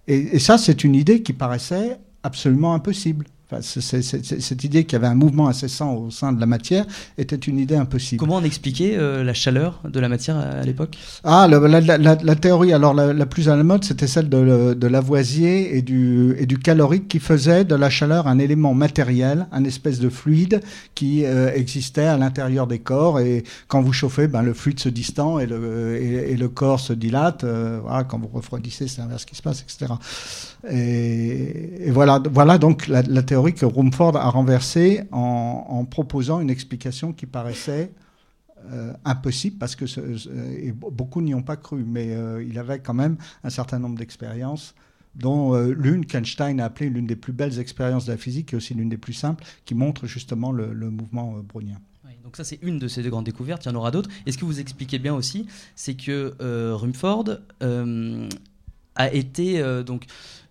[0.07, 3.25] Et ça, c'est une idée qui paraissait absolument impossible.
[3.61, 6.85] Cette idée qu'il y avait un mouvement incessant au sein de la matière
[7.17, 8.19] était une idée impossible.
[8.19, 10.97] Comment on expliquait euh, la chaleur de la matière à, l'époque?
[11.23, 16.35] Ah, la, théorie, alors la, plus à la mode, c'était celle de, Lavoisier et du,
[16.37, 20.61] et du calorique qui faisait de la chaleur un élément matériel, un espèce de fluide
[20.93, 23.19] qui euh, existait à l'intérieur des corps.
[23.19, 26.93] Et quand vous chauffez, ben, le fluide se distend et le, et, le corps se
[26.93, 27.43] dilate.
[27.43, 29.93] Euh, voilà, quand vous refroidissez, c'est l'inverse qui se passe, etc.
[30.69, 37.25] Et, voilà, voilà donc la, théorie que Rumford a renversée en, proposant une explication qui
[37.25, 37.91] paraissait
[38.71, 39.85] euh, impossible parce que
[40.71, 44.73] beaucoup n'y ont pas cru, mais euh, il avait quand même un certain nombre d'expériences
[45.15, 48.55] dont euh, l'une qu'Einstein a appelée l'une des plus belles expériences de la physique et
[48.55, 51.79] aussi l'une des plus simples, qui montre justement le, mouvement brownien.
[52.23, 54.09] donc ça c'est une de ces deux grandes découvertes, il y en aura d'autres.
[54.25, 56.33] Et ce que vous expliquez bien aussi, c'est que
[56.73, 57.39] Rumford
[58.95, 60.05] a été donc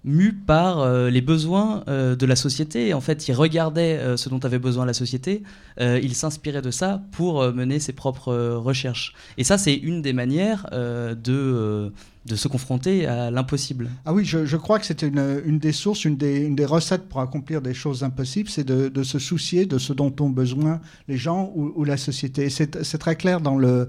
[0.05, 2.93] mu par euh, les besoins euh, de la société.
[2.95, 5.43] En fait, il regardait euh, ce dont avait besoin la société,
[5.79, 9.15] il s'inspirait de ça pour mener ses propres recherches.
[9.39, 11.93] Et ça, c'est une des manières de
[12.25, 13.91] de se confronter à l'impossible.
[14.05, 17.21] Ah oui, je, crois que c'était une, des sources, une des, une des, recettes pour
[17.21, 21.53] accomplir des choses impossibles, c'est de, se soucier de ce dont ont besoin les gens
[21.55, 22.49] ou, la société.
[22.49, 23.89] C'est très clair dans le...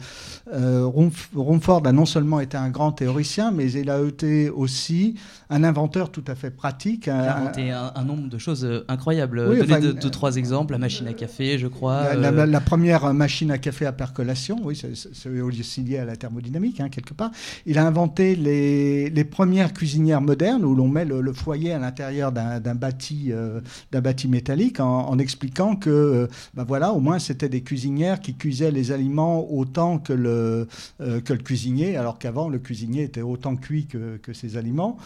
[0.51, 0.89] Euh,
[1.35, 5.15] Rumford a non seulement été un grand théoricien, mais il a été aussi
[5.51, 7.05] un inventeur tout à fait pratique.
[7.05, 9.45] Il a inventé un, nombre de choses euh, incroyables.
[9.47, 12.15] Oui, Donnez deux, trois exemples, la machine à café, je crois.
[12.15, 12.59] La, euh.
[12.59, 17.13] première machine à café à percolation, oui, c'est aussi lié à la thermodynamique, hein, quelque
[17.13, 17.29] part.
[17.67, 22.75] Il a inventé les, premières cuisinières modernes où l'on met le, foyer à l'intérieur d'un
[22.75, 28.19] bâti, euh, bâti métallique en, expliquant que, euh, ben voilà, au moins c'était des cuisinières
[28.19, 30.67] qui cuisaient les aliments autant que le,
[31.01, 34.97] euh, que le cuisinier, alors qu'avant le cuisinier était autant cuit que, que ses aliments.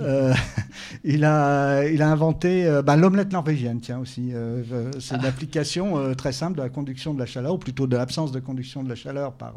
[0.00, 0.34] Euh,
[1.04, 4.30] il, a, il a inventé euh, bah, l'omelette norvégienne, tiens aussi.
[4.32, 5.28] Euh, c'est une ah.
[5.28, 8.82] application très simple de la conduction de la chaleur, ou plutôt de l'absence de conduction
[8.82, 9.54] de la chaleur par,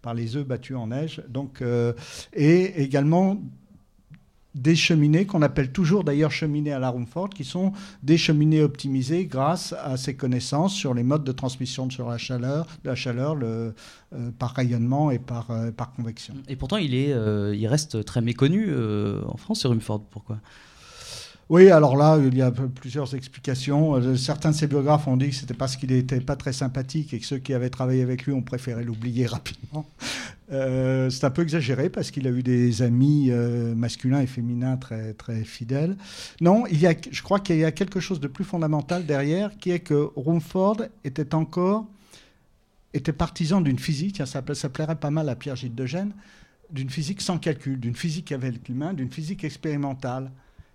[0.00, 1.22] par les œufs battus en neige.
[1.28, 1.62] Donc,
[2.32, 3.38] et également
[4.54, 9.26] des cheminées qu'on appelle toujours d'ailleurs cheminées à la Rumford, qui sont des cheminées optimisées
[9.26, 13.74] grâce à ses connaissances sur les modes de transmission de la chaleur, la chaleur le,
[14.14, 16.34] euh, par rayonnement et par, euh, par convection.
[16.48, 18.74] Et pourtant, il, est, euh, il reste très méconnu
[19.26, 20.04] en France, ce Rumford.
[20.10, 20.38] Pourquoi?
[21.52, 24.16] Oui, alors là, il y a plusieurs explications.
[24.16, 27.18] Certains de ses biographes ont dit que c'était parce qu'il n'était pas très sympathique et
[27.18, 29.86] que ceux qui avaient travaillé avec lui ont préféré l'oublier rapidement.
[30.50, 34.78] Euh, c'est un peu exagéré parce qu'il a eu des amis euh, masculins et féminins
[34.78, 35.98] très, très fidèles.
[36.40, 39.54] Non, il y a, je crois qu'il y a quelque chose de plus fondamental derrière,
[39.58, 41.86] qui est que Rumford était encore
[42.94, 46.14] était partisan d'une physique, ça, ça plairait pas mal à Pierre-Gilles de Gênes,
[46.70, 50.30] d'une physique sans calcul, d'une physique avec l'humain, d'une physique expérimentale.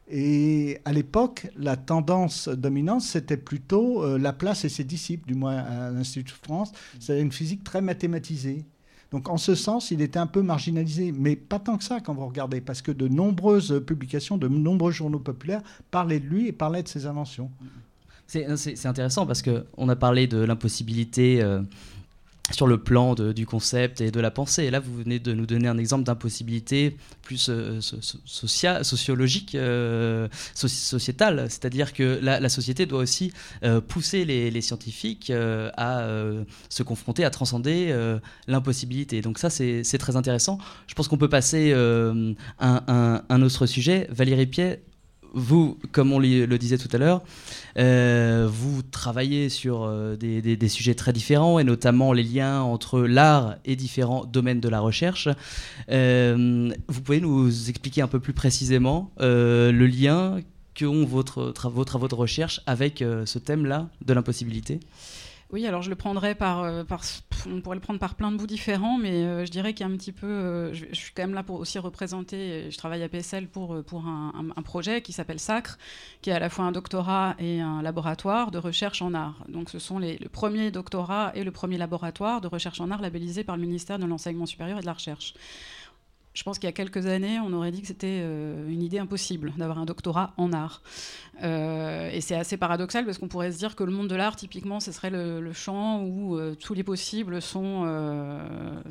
[0.09, 5.57] Et à l'époque, la tendance dominante, c'était plutôt euh, Laplace et ses disciples, du moins
[5.57, 6.71] à l'Institut de France.
[6.99, 8.63] C'était une physique très mathématisée.
[9.11, 12.13] Donc en ce sens, il était un peu marginalisé, mais pas tant que ça quand
[12.13, 16.51] vous regardez, parce que de nombreuses publications, de nombreux journaux populaires parlaient de lui et
[16.51, 17.49] parlaient de ses inventions.
[18.27, 21.61] C'est intéressant parce qu'on a parlé de l'impossibilité euh,
[22.51, 24.63] sur le plan du concept et de la pensée.
[24.63, 27.81] Et là, vous venez de nous donner un exemple d'impossibilité plus euh,
[28.83, 31.47] sociologique, euh, sociétale.
[31.49, 33.33] C'est-à-dire que la, société doit aussi
[33.63, 36.07] euh, pousser les, scientifiques à
[36.69, 37.95] se confronter, à transcender
[38.47, 39.21] l'impossibilité.
[39.21, 40.57] Donc ça, c'est très intéressant.
[40.87, 44.07] Je pense qu'on peut passer à un, un, autre sujet.
[44.09, 44.79] Valérie Pied,
[45.33, 47.23] vous, comme on le disait tout à l'heure,
[47.77, 53.55] euh, vous travaillez sur euh, des, sujets très différents et notamment les liens entre l'art
[53.65, 55.29] et différents domaines de la recherche.
[55.89, 60.39] Euh, vous pouvez nous expliquer un peu plus précisément le lien
[60.77, 64.79] qu'ont votre, vos travaux de recherche avec ce thème-là de l'impossibilité?
[65.53, 66.83] Oui, alors je le prendrais par, euh,
[67.49, 69.89] on pourrait le prendre par plein de bouts différents, mais euh, je dirais qu'il y
[69.89, 73.01] a un petit peu, euh, je, suis quand même là pour aussi représenter, je travaille
[73.01, 75.77] à PSL pour, un, projet qui s'appelle SACRE,
[76.21, 79.45] qui est à la fois un doctorat et un laboratoire de recherche en art.
[79.47, 83.45] Donc ce sont le premier doctorat et le premier laboratoire de recherche en art labellisé
[83.45, 85.33] par le ministère de l'Enseignement supérieur et de la Recherche.
[86.37, 89.53] Je pense qu'il y a quelques années, on aurait dit que c'était une idée impossible
[89.57, 90.83] d'avoir un doctorat en art.
[91.43, 94.35] Euh, et c'est assez paradoxal parce qu'on pourrait se dire que le monde de l'art,
[94.35, 98.39] typiquement, ce serait le, champ où euh, tous les possibles sont, euh,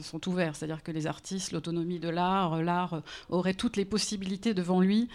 [0.01, 0.57] sont ouverts.
[0.57, 5.09] C'est-à-dire que les artistes, l'autonomie de l'art, l'art aurait toutes les possibilités devant lui.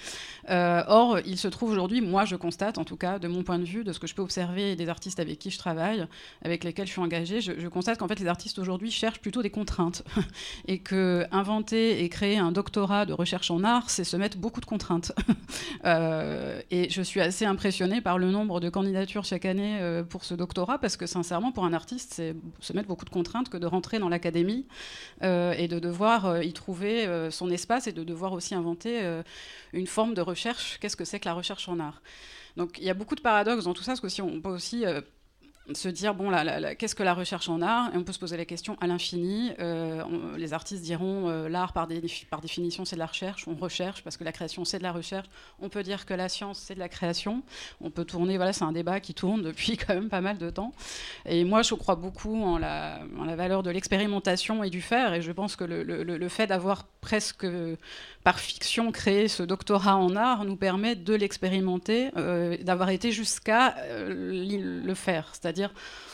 [0.47, 3.65] or, il se trouve aujourd'hui, moi je constate, en tout cas, de mon point de
[3.65, 6.07] vue, de ce que je peux observer des artistes avec qui je travaille,
[6.43, 9.41] avec lesquels je suis engagée, je, je constate qu'en fait les artistes aujourd'hui cherchent plutôt
[9.41, 10.03] des contraintes
[10.67, 14.61] et que inventer et créer un doctorat de recherche en art, c'est se mettre beaucoup
[14.61, 15.11] de contraintes.
[15.85, 20.77] et je suis assez impressionnée par le nombre de candidatures chaque année pour ce doctorat,
[20.77, 23.99] parce que sincèrement, pour un artiste, c'est se mettre beaucoup de contraintes que de rentrer
[23.99, 24.65] dans l'académie
[25.21, 29.21] et de devoir y trouver son espace et de devoir aussi inventer
[29.73, 30.77] une forme de recherche.
[30.79, 32.01] Qu'est-ce que c'est que la recherche en art?
[32.57, 34.83] Donc il y a beaucoup de paradoxes dans tout ça, parce qu'on peut aussi
[35.73, 36.31] se dire bon,
[36.77, 37.93] qu'est-ce que la recherche en art?
[37.93, 39.51] Et on peut se poser la question à l'infini.
[39.59, 40.03] Euh,
[40.37, 43.47] les artistes diront euh, l'art par, définition c'est de la recherche.
[43.47, 45.27] On recherche parce que la création c'est de la recherche.
[45.59, 47.43] On peut dire que la science c'est de la création.
[47.79, 48.37] On peut tourner.
[48.37, 50.73] Voilà, c'est un débat qui tourne depuis quand même pas mal de temps.
[51.25, 53.01] Et moi, je crois beaucoup en la,
[53.35, 55.13] valeur de l'expérimentation et du faire.
[55.13, 57.45] Et je pense que le, fait d'avoir presque
[58.23, 63.75] par fiction créé ce doctorat en art nous permet de l'expérimenter, euh, d'avoir été jusqu'à
[63.89, 65.31] le faire.
[65.51, 65.73] C'est-à-dire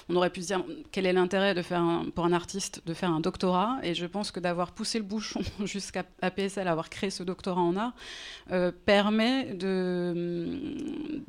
[0.10, 1.84] on aurait pu se dire quel est l'intérêt de faire
[2.16, 3.78] pour un artiste de faire un doctorat?
[3.84, 7.76] Et je pense que d'avoir poussé le bouchon jusqu'à PSL, avoir créé ce doctorat en
[7.76, 7.94] art,
[8.52, 11.22] euh, permet de,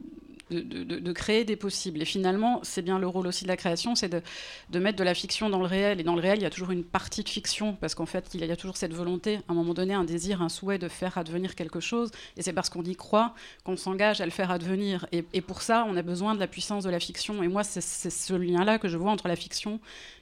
[0.51, 2.03] de, créer des possibles.
[2.03, 5.15] Et finalement, c'est bien le rôle aussi de la création, c'est de, mettre de la
[5.15, 6.01] fiction dans le réel.
[6.01, 8.31] Et dans le réel, il y a toujours une partie de fiction, parce qu'en fait,
[8.35, 10.89] il y a toujours cette volonté, à un moment donné, un désir, un souhait de
[10.89, 12.11] faire advenir quelque chose.
[12.37, 13.35] Et c'est parce qu'on y croit
[13.65, 15.07] qu'on s'engage à le faire advenir.
[15.13, 17.43] Et, et, pour ça, on a besoin de la puissance de la fiction.
[17.43, 19.81] Et moi, c'est ce lien-là que je vois entre la fiction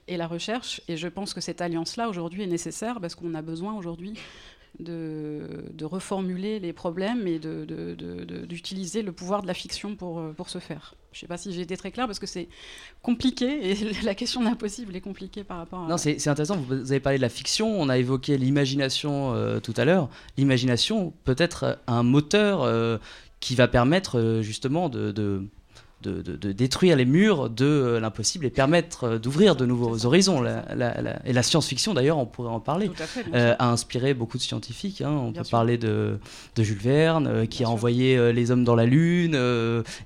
[0.08, 0.80] et la recherche.
[0.88, 4.14] Et je pense que cette alliance-là, aujourd'hui, est nécessaire, parce qu'on a besoin aujourd'hui
[4.78, 10.58] de, reformuler les problèmes et d'utiliser le pouvoir de la fiction pour, euh, pour ce
[10.58, 10.94] faire.
[11.12, 12.48] Je ne sais pas si j'ai été très claire parce que c'est
[13.02, 15.88] compliqué et la question d'impossible est compliquée par rapport à.
[15.88, 16.56] Non, c'est intéressant.
[16.56, 20.08] Vous avez parlé de la fiction, on a évoqué l'imagination euh, tout à l'heure.
[20.36, 22.98] L'imagination peut être un moteur euh,
[23.40, 25.46] qui va permettre justement de de,
[26.02, 30.44] détruire les murs de euh, l'impossible et permettre euh, d'ouvrir de nouveaux horizons.
[30.44, 32.90] et la science-fiction, d'ailleurs, on pourrait en parler,
[33.34, 35.00] euh, a inspiré beaucoup de scientifiques.
[35.00, 35.10] Hein.
[35.10, 36.18] On peut parler de,
[36.58, 39.34] Jules Verne, qui a envoyé les hommes dans la Lune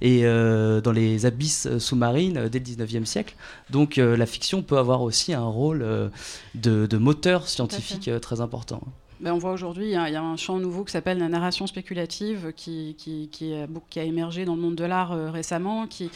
[0.01, 3.35] et dans les abysses sous-marines dès le 19e siècle.
[3.71, 6.11] Donc la fiction peut avoir aussi un rôle
[6.55, 8.83] de, moteur scientifique très important.
[9.21, 12.55] Ben, on voit aujourd'hui, il y, a un champ nouveau qui s'appelle la narration spéculative,
[12.57, 16.11] qui, qui, qui, a, émergé dans le monde de l'art euh, récemment, qui,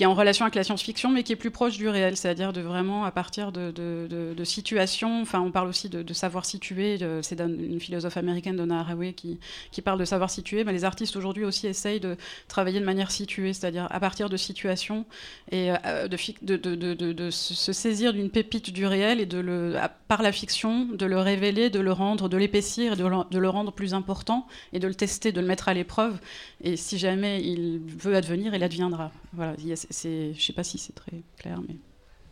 [0.00, 2.60] est en relation avec la science-fiction, mais qui est plus proche du réel, c'est-à-dire de
[2.60, 7.78] vraiment, à partir de, de, situations, enfin on parle aussi de, savoir situer, c'est une
[7.78, 9.38] philosophe américaine, Donna Haraway, qui,
[9.84, 12.16] parle de savoir situer, mais les artistes aujourd'hui aussi essayent de
[12.48, 15.06] travailler de manière située, c'est-à-dire à partir de situations,
[15.52, 19.76] et euh, de, se saisir d'une pépite du réel, et de le,
[20.08, 23.92] par la fiction, de le révéler, de le rendre, de l'épaissir, de, le rendre plus
[23.92, 26.18] important et de le tester, de le mettre à l'épreuve.
[26.62, 29.12] Et si jamais il veut advenir, il adviendra.
[29.34, 31.76] Voilà, je ne sais pas si c'est très clair, mais.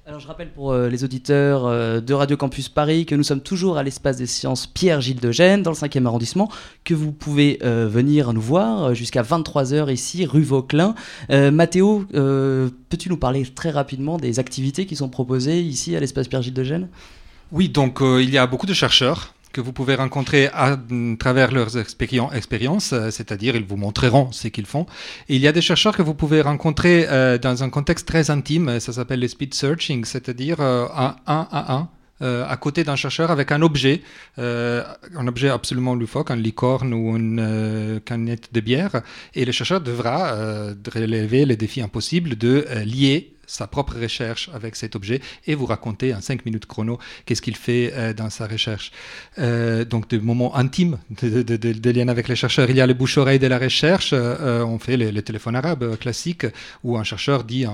[0.09, 3.41] Alors je rappelle pour euh, les auditeurs euh, de Radio Campus Paris que nous sommes
[3.41, 6.49] toujours à l'espace des sciences Pierre-Gilles de Gênes dans le 5e arrondissement,
[6.85, 10.95] que vous pouvez euh, venir nous voir jusqu'à 23h ici, rue Vauquelin.
[11.29, 16.55] Mathéo, peux-tu nous parler très rapidement des activités qui sont proposées ici à l'espace Pierre-Gilles
[16.55, 16.89] de Gênes
[17.51, 20.79] Oui, donc il y a beaucoup de chercheurs que vous pouvez rencontrer à,
[21.19, 24.85] travers leurs expériences, euh, c'est-à-dire ils vous montreront ce qu'ils font.
[25.31, 28.81] il y a des chercheurs que vous pouvez rencontrer euh, dans un contexte très intime,
[28.81, 31.89] ça s'appelle le speed searching, c'est-à-dire euh, un, à un.
[32.55, 34.03] à côté d'un chercheur avec un objet,
[34.39, 38.95] un objet absolument loufoque, un licorne ou une canette de bière,
[39.35, 40.19] et le chercheur devra
[40.95, 46.15] relever le défi impossible de lier sa propre recherche avec cet objet et vous raconter
[46.15, 48.93] en 5 minutes chrono qu'est-ce qu'il fait euh, dans sa recherche.
[49.39, 52.71] Euh, donc des moments intimes de, liens avec les chercheurs.
[52.71, 56.47] Il y a le bouche-oreille de la recherche, euh, on fait le, téléphone arabe classique
[56.85, 57.65] où un chercheur dit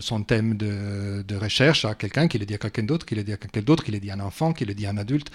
[0.00, 3.32] son thème de, recherche à quelqu'un, qui le dit à quelqu'un d'autre, qui le dit
[3.32, 5.30] à quelqu'un d'autre, qui le dit à un enfant, qui le dit à un adulte.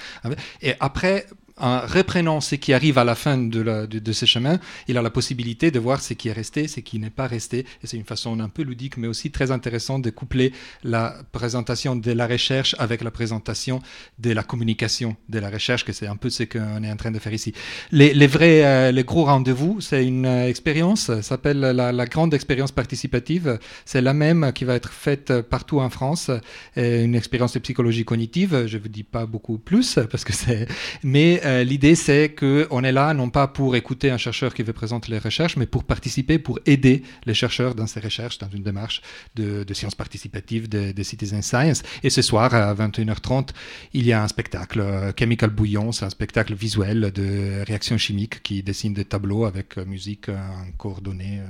[0.62, 1.26] Et après,
[1.58, 5.10] en reprenant ce qui arrive à la fin de, de, ce chemin, il a la
[5.10, 7.66] possibilité de voir ce qui est resté, ce qui n'est pas resté.
[7.84, 10.52] Et c'est une façon un peu ludique, mais aussi très intéressante de coupler
[10.84, 13.82] la présentation de la recherche avec la présentation
[14.20, 17.12] de la communication de la recherche, que c'est un peu ce qu'on est en train
[17.12, 17.54] de faire ici.
[17.92, 22.72] Les, vrais, euh, les gros rendez-vous, c'est une euh, expérience, ça s'appelle la, grande expérience
[22.72, 23.60] participative.
[23.86, 26.32] C'est la même qui va être faite partout en France,
[26.76, 28.66] une expérience de psychologie cognitive.
[28.68, 30.68] Je vous dis pas beaucoup plus parce que c'est,
[31.04, 34.74] mais euh, l'idée, c'est qu'on est là non pas pour écouter un chercheur qui veut
[34.74, 38.64] présenter les recherches, mais pour participer, pour aider les chercheurs dans ces recherches, dans une
[38.64, 39.02] démarche
[39.36, 41.84] de, sciences participatives, de, citizen science.
[42.04, 43.50] Et ce soir, à 21h30,
[43.94, 48.42] il y a un spectacle, euh, Chemical Bouillon, c'est un spectacle visuel de réactions chimiques
[48.44, 51.42] qui dessine des tableaux avec euh, musique en coordonnée.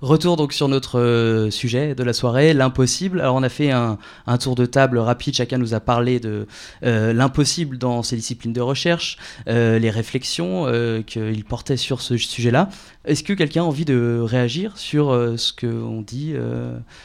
[0.00, 3.20] Retour donc sur notre euh, sujet de la soirée, l'impossible.
[3.20, 3.98] Alors on a fait un,
[4.40, 6.46] tour de table rapide, chacun nous a parlé de
[6.84, 10.66] euh, l'impossible dans ses disciplines de recherche, euh, les réflexions
[11.06, 12.68] qu'il portait sur ce sujet-là.
[13.04, 16.34] Est-ce que quelqu'un a envie de réagir sur ce qu'on dit,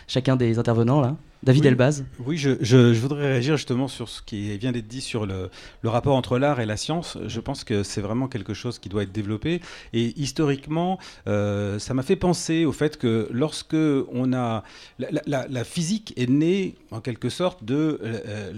[0.08, 1.16] chacun des intervenants là?
[1.42, 5.50] David Elbaz Oui, je, voudrais réagir justement sur ce qui vient d'être dit sur le,
[5.86, 7.18] rapport entre l'art et la science.
[7.28, 9.62] Je pense que c'est vraiment quelque chose qui doit être développé.
[9.94, 13.76] Et historiquement, euh, ça m'a fait penser au fait que lorsque
[14.12, 14.64] on a.
[14.98, 18.52] La, physique est née, en quelque sorte, de euh,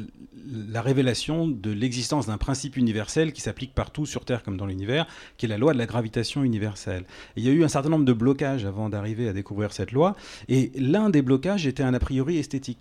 [0.72, 5.08] la révélation de l'existence d'un principe universel qui s'applique partout sur Terre comme dans l'univers,
[5.38, 7.06] qui est la loi de la gravitation universelle.
[7.36, 10.16] il y a eu un certain nombre de blocages avant d'arriver à découvrir cette loi.
[10.50, 12.72] Et l'un des blocages était un a priori esthétique.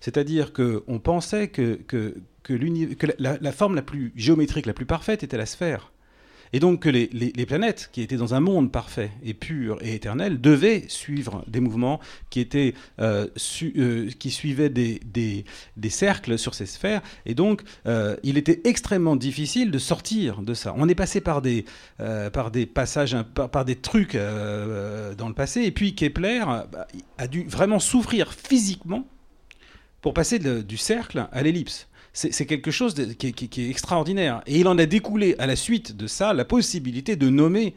[0.00, 1.80] C'est-à-dire qu'on pensait que,
[3.18, 5.92] la, forme la plus géométrique, la plus parfaite était la sphère.
[6.52, 10.40] Et donc que les, planètes, qui étaient dans un monde parfait et pur et éternel,
[10.40, 13.26] devaient suivre des mouvements qui, étaient, euh,
[13.76, 15.44] euh, qui suivaient des,
[15.90, 17.02] cercles sur ces sphères.
[17.26, 20.74] Et donc, euh, il était extrêmement difficile de sortir de ça.
[20.76, 21.64] On est passé par des,
[22.32, 25.62] par des passages, par, des trucs dans le passé.
[25.62, 26.86] Et puis Kepler bah,
[27.18, 29.06] a dû vraiment souffrir physiquement
[30.00, 31.88] pour passer du cercle à l'ellipse.
[32.12, 34.42] C'est quelque chose qui, est extraordinaire.
[34.46, 37.74] Et il en a découlé à la suite de ça la possibilité de nommer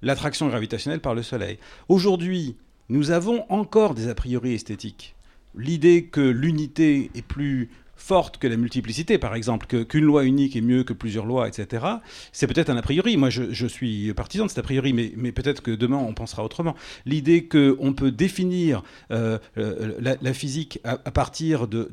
[0.00, 1.58] l'attraction gravitationnelle par le Soleil.
[1.88, 2.56] Aujourd'hui,
[2.88, 5.14] nous avons encore des a priori esthétiques.
[5.54, 7.70] L'idée que l'unité est plus
[8.02, 11.86] forte que la multiplicité, par exemple, qu'une loi unique est mieux que plusieurs lois, etc.,
[12.32, 13.16] c'est peut-être un a priori.
[13.16, 16.74] Moi, je, suis partisan de cet a priori, mais, peut-être que demain, on pensera autrement.
[17.06, 21.88] L'idée qu'on peut définir euh, euh, la, physique à, partir de,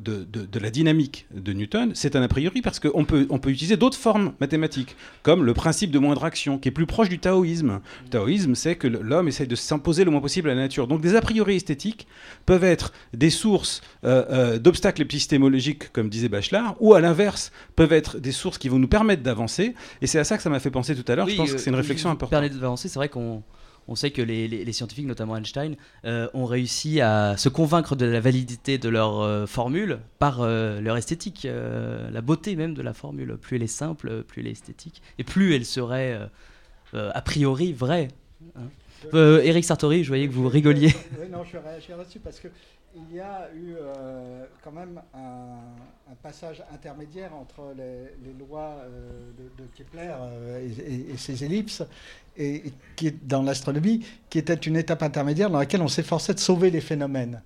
[0.60, 3.96] la dynamique de Newton, c'est un a priori parce qu'on peut, on peut utiliser d'autres
[3.96, 7.80] formes mathématiques, comme le principe de moindre action, qui est plus proche du taoïsme.
[8.04, 10.88] Le taoïsme, c'est que l'homme essaye de s'imposer le moins possible à la nature.
[10.88, 12.06] Donc des a priori esthétiques
[12.46, 18.18] peuvent être des sources euh, d'obstacles épistémologiques, comme disait Bachelard, ou à l'inverse, peuvent être
[18.18, 19.74] des sources qui vont nous permettre d'avancer.
[20.00, 21.28] Et c'est à ça que ça m'a fait penser tout à l'heure.
[21.28, 22.30] je pense que c'est une euh, réflexion importante.
[22.30, 23.42] Permet d'avancer, c'est vrai qu'on
[23.86, 25.76] on sait que les, scientifiques, notamment Einstein,
[26.06, 30.96] euh, ont réussi à se convaincre de la validité de leur euh, formule par leur
[30.96, 33.36] esthétique, la beauté même de la formule.
[33.36, 36.18] Plus elle est simple, plus elle est esthétique, et plus elle serait
[36.94, 38.08] a priori vraie.
[38.56, 38.62] Hein.
[39.12, 40.94] Eric Sartori, je voyais que vous rigoliez.
[41.20, 42.48] Oui, non, je réagir là-dessus parce que
[42.94, 49.64] il y a eu euh, quand même un, passage intermédiaire entre les, lois euh, de,
[49.76, 50.68] Kepler euh,
[51.12, 51.82] et, ses ellipses,
[52.36, 52.64] et,
[53.22, 57.42] dans l'astronomie, qui était une étape intermédiaire dans laquelle on s'efforçait de sauver les phénomènes.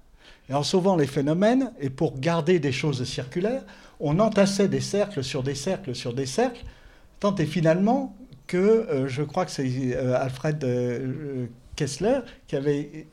[0.48, 3.64] Et en sauvant les phénomènes, et pour garder des choses circulaires,
[4.00, 6.64] on entassait des cercles sur des cercles sur des cercles,
[7.20, 8.16] tant et finalement
[8.46, 10.64] que je crois que c'est Alfred
[11.76, 13.06] Kessler qui avait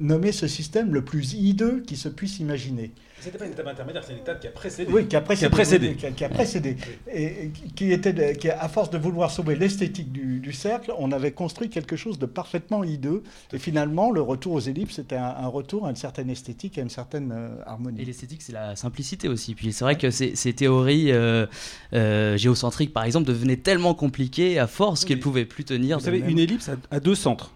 [0.00, 2.92] nommer ce système le plus hideux qui se puisse imaginer.
[3.20, 4.92] C'était pas une étape intermédiaire, c'est une étape qui a précédé.
[4.92, 5.94] Oui, qui a précédé.
[5.94, 6.76] Qui a précédé.
[7.10, 11.70] Et qui était, qui, à force de vouloir sauver l'esthétique du, cercle, on avait construit
[11.70, 13.22] quelque chose de parfaitement hideux.
[13.54, 16.90] Et finalement, le retour aux ellipses, c'était un, retour à une certaine esthétique, à une
[16.90, 18.02] certaine euh, harmonie.
[18.02, 19.54] Et l'esthétique, c'est la simplicité aussi.
[19.54, 21.46] Puis c'est vrai que ces, théories euh,
[21.94, 25.98] euh, géocentriques, par exemple, devenaient tellement compliquées à force qu'elles ne pouvaient plus tenir.
[25.98, 27.52] Vous savez, une ellipse a deux centres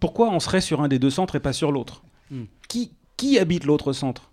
[0.00, 2.44] pourquoi on serait sur un des deux centres et pas sur l'autre hmm.
[2.68, 4.30] qui, qui habite l'autre centre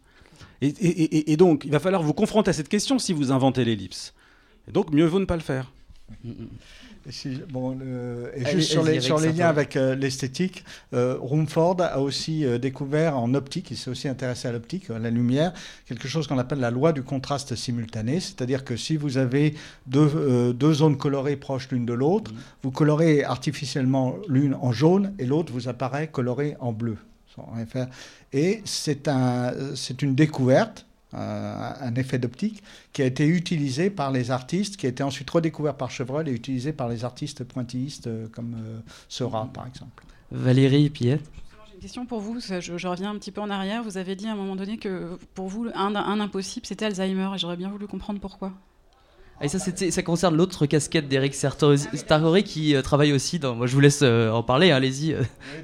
[0.61, 4.13] et, donc, il va falloir vous confronter à cette question si vous inventez l'ellipse.
[4.67, 5.71] Et donc, mieux vaut ne pas le faire.
[6.23, 6.45] Hmm,
[7.07, 12.45] et, et juste sur les, sur les liens avec euh, l'esthétique, euh, Rumford a aussi
[12.45, 15.53] euh, découvert en optique, il s'est aussi intéressé à l'optique, à la lumière,
[15.87, 18.19] quelque chose qu'on appelle la loi du contraste simultané.
[18.19, 22.37] C'est-à-dire que si vous avez deux, deux zones colorées proches l'une de l'autre, mm.
[22.63, 26.97] vous colorez artificiellement l'une en jaune et l'autre vous apparaît colorée en bleu.
[28.33, 29.51] Et c'est un,
[30.01, 30.84] une découverte
[31.15, 32.63] un effet d'optique
[32.93, 36.31] qui a été utilisé par les artistes, qui a été ensuite redécouvert par Chevreul et
[36.31, 40.03] utilisé par les artistes pointillistes euh, comme euh, Seurat, par exemple.
[40.31, 41.19] Valérie J'ai une
[41.81, 43.83] question pour vous, je, reviens un petit peu en arrière.
[43.83, 47.37] Vous avez dit à un moment donné que pour vous, un, impossible, c'était Alzheimer, et
[47.37, 48.51] j'aurais bien voulu comprendre pourquoi.
[49.41, 53.53] Et ça, ça concerne l'autre casquette d'Eric Sartori qui euh, travaille aussi dans.
[53.55, 55.15] Moi, je vous laisse en parler, allez-y.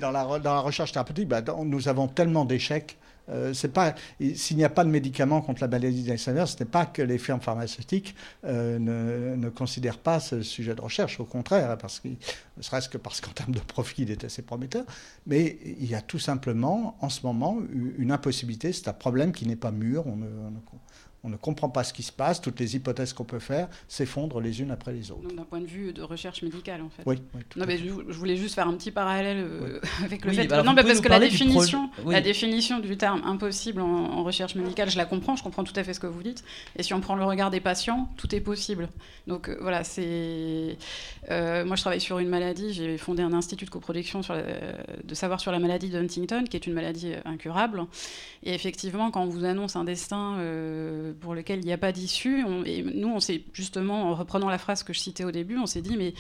[0.02, 2.98] dans, la, dans la recherche thérapeutique, bah, nous avons tellement d'échecs
[3.30, 3.96] euh, pas
[4.36, 7.18] s'il n'y a pas de médicaments contre la maladie d'Alzheimer, ce n'est pas que les
[7.18, 8.16] firmes pharmaceutiques
[8.46, 12.98] euh, ne, considèrent pas ce sujet de recherche, au contraire, parce que, ne serait-ce que
[12.98, 14.86] parce qu'en termes de profit, il est assez prometteur.
[15.28, 17.58] Mais il y a tout simplement, en ce moment,
[17.98, 18.74] une impossibilité.
[18.74, 20.06] C'est un problème qui n'est pas mûr.
[20.06, 20.26] Ne
[21.42, 24.72] comprend pas ce qui se passe, toutes les hypothèses qu'on peut faire s'effondrent les unes
[24.72, 25.28] après les autres.
[25.34, 27.04] D'un point de vue de recherche médicale, en fait.
[27.06, 27.18] Oui,
[27.56, 30.48] non, mais je, voulais juste faire un petit parallèle euh, avec le Oui, fait.
[30.48, 34.24] bah non, mais parce que la définition, projet- la définition du terme impossible en, en
[34.24, 36.44] recherche médicale, je la comprends, je comprends tout à fait ce que vous dites.
[36.78, 38.90] Et si on prend le regard des patients, tout est possible.
[39.28, 40.78] Donc euh, voilà, c'est.
[41.30, 42.74] euh, moi, je travaille sur une maladie.
[42.74, 44.42] J'ai fondé un institut de coproduction sur la-
[45.04, 47.86] de savoir sur la maladie d'Huntington, qui est une maladie incurable.
[48.44, 50.38] Et effectivement, quand on vous annonce un destin
[51.20, 54.58] pour lequel il n'y a pas d'issue, et nous, on s'est justement, en reprenant la
[54.58, 56.14] phrase que je citais au début, on s'est dit, mais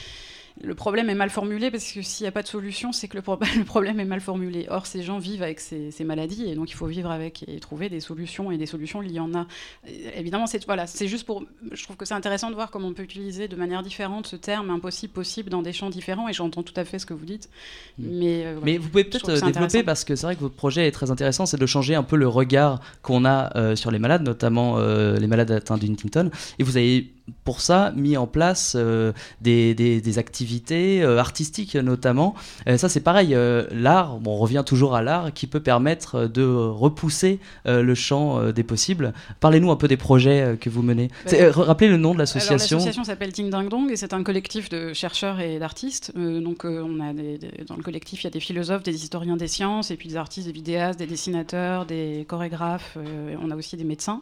[0.63, 3.15] le problème est mal formulé parce que s'il n'y a pas de solution, c'est que
[3.17, 4.67] le, pro- le problème est mal formulé.
[4.69, 7.59] Or, ces gens vivent avec ces, ces maladies et donc il faut vivre avec et
[7.59, 8.51] trouver des solutions.
[8.51, 9.47] Et des solutions, il y en a.
[9.87, 11.43] Et évidemment, c'est voilà, c'est juste pour.
[11.71, 14.35] Je trouve que c'est intéressant de voir comment on peut utiliser de manière différente ce
[14.35, 16.27] terme impossible, possible dans des champs différents.
[16.29, 17.49] Et j'entends tout à fait ce que vous dites.
[17.97, 18.59] Mais, euh.
[18.63, 21.11] Mais vous pouvez peut-être euh, développer parce que c'est vrai que votre projet est très
[21.11, 24.75] intéressant, c'est de changer un peu le regard qu'on a euh, sur les malades, notamment
[24.77, 26.29] euh, les malades atteints d'Huntington.
[26.59, 27.11] Et vous avez
[27.43, 32.35] pour ça mis en place euh, des, des- des activités euh, artistiques notamment.
[32.67, 33.35] Euh, ça c'est pareil,
[33.71, 38.63] l'art, bon, on revient toujours à l'art, qui peut permettre de repousser le champ des
[38.63, 39.13] possibles.
[39.39, 41.09] Parlez-nous un peu des projets que vous menez.
[41.51, 42.77] Rappelez le nom de l'association.
[42.77, 46.11] L'association s'appelle Ting Dang Dong et c'est un collectif de chercheurs et d'artistes.
[46.15, 49.47] Donc, on a des- dans le collectif, il y a des philosophes, des historiens des
[49.47, 52.97] sciences, et puis des artistes, des vidéastes, des dessinateurs, des chorégraphes.
[53.41, 54.21] on a aussi des médecins.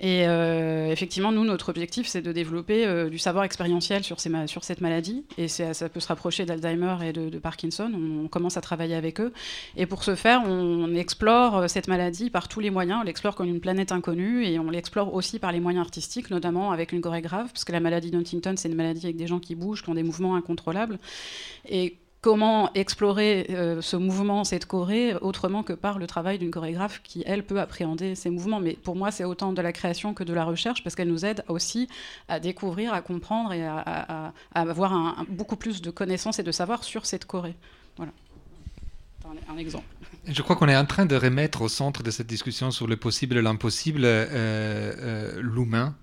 [0.00, 4.80] Et euh, effectivement, nous, notre objectif, c'est de développer euh, du savoir expérientiel sur, cette
[4.80, 5.24] maladie.
[5.36, 7.92] Et ça peut se rapprocher d'Alzheimer et de, Parkinson.
[7.94, 9.32] On, commence à travailler avec eux.
[9.76, 13.00] Et pour ce faire, on, on explore euh, cette maladie par tous les moyens.
[13.02, 16.72] On l'explore comme une planète inconnue et on l'explore aussi par les moyens artistiques, notamment
[16.72, 19.54] avec une chorégraphe, parce que la maladie d'Huntington, c'est une maladie avec des gens qui
[19.54, 20.98] bougent, qui ont des mouvements incontrôlables.
[21.68, 27.00] Et comment explorer euh, ce mouvement, cette choré, autrement que par le travail d'une chorégraphe
[27.02, 28.60] qui, elle, peut appréhender ces mouvements.
[28.60, 31.24] Mais pour moi, c'est autant de la création que de la recherche, parce qu'elle nous
[31.24, 31.88] aide aussi
[32.28, 37.06] à découvrir, à comprendre et à, avoir beaucoup plus de connaissances et de savoir sur
[37.06, 37.54] cette choré.
[37.96, 38.12] Voilà.
[39.24, 39.84] Un, un exemple.
[40.26, 42.96] Je crois qu'on est en train de remettre au centre de cette discussion sur le
[42.96, 45.94] possible et l'impossible euh, euh, l'humain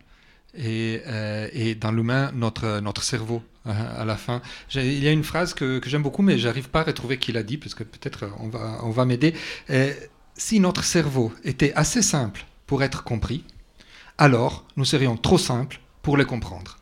[0.55, 4.41] et, euh, et dans l'humain notre, notre cerveau euh, à la fin.
[4.75, 7.31] Il y a une phrase que, que j'aime beaucoup mais j'arrive pas à retrouver qui
[7.31, 9.33] l'a dit parce que peut-être euh, on va, on va m'aider.
[9.69, 9.93] Euh,
[10.35, 13.43] si notre cerveau était assez simple pour être compris,
[14.17, 16.77] alors nous serions trop simples pour le comprendre.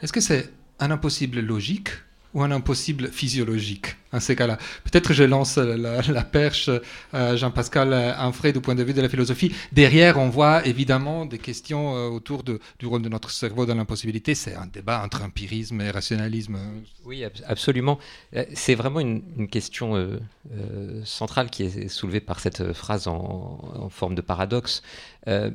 [0.00, 0.50] Est-ce que c'est
[0.80, 1.90] un impossible logique
[2.34, 6.70] ou un impossible physiologique en ces cas-là Peut-être je lance la, perche
[7.12, 9.54] à Jean-Pascal Infray du point de vue de la philosophie.
[9.72, 14.34] Derrière, on voit évidemment des questions euh, autour du rôle de notre cerveau dans l'impossibilité.
[14.34, 16.58] C'est un débat entre empirisme et rationalisme.
[17.04, 17.98] Oui, ab- absolument.
[18.36, 20.18] Euh, C'est vraiment une, question euh,
[20.52, 24.82] euh, centrale qui est soulevée par cette phrase en, forme de paradoxe.
[25.28, 25.50] Euh,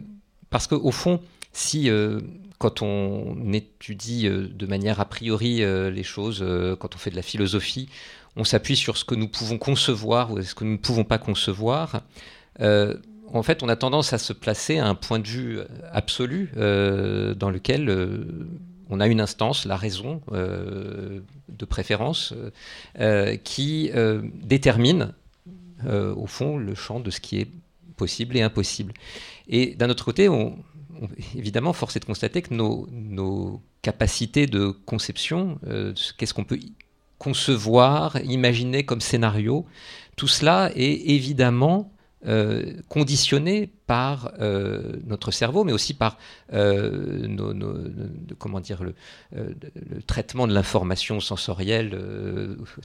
[0.49, 1.21] parce qu'au fond,
[1.53, 2.21] si euh,
[2.57, 7.11] quand on étudie euh, de manière a priori euh, les choses, euh, quand on fait
[7.11, 7.87] de la philosophie,
[8.35, 11.17] on s'appuie sur ce que nous pouvons concevoir ou ce que nous ne pouvons pas
[11.17, 12.01] concevoir,
[12.59, 15.59] en fait, on a tendance à se placer à un point de vue
[15.91, 17.89] absolu dans lequel
[18.89, 22.33] on a une instance, la raison, de préférence,
[23.43, 23.91] qui
[24.43, 25.13] détermine,
[25.87, 27.49] au fond, le champ de ce qui est
[27.95, 28.93] possible et impossible.
[29.49, 30.57] Et d'un autre côté, on-
[31.35, 36.43] évidemment, force est de constater que nos, nos capacités de conception, euh, ce- qu'est-ce qu'on
[36.43, 36.59] peut
[37.17, 39.65] concevoir, imaginer comme scénario,
[40.15, 41.91] tout cela est évidemment
[42.25, 46.17] euh, conditionné par euh, notre cerveau, mais aussi par
[46.51, 47.53] nos-
[48.39, 48.95] comment dire, le,
[50.07, 51.97] traitement de l'information sensorielle,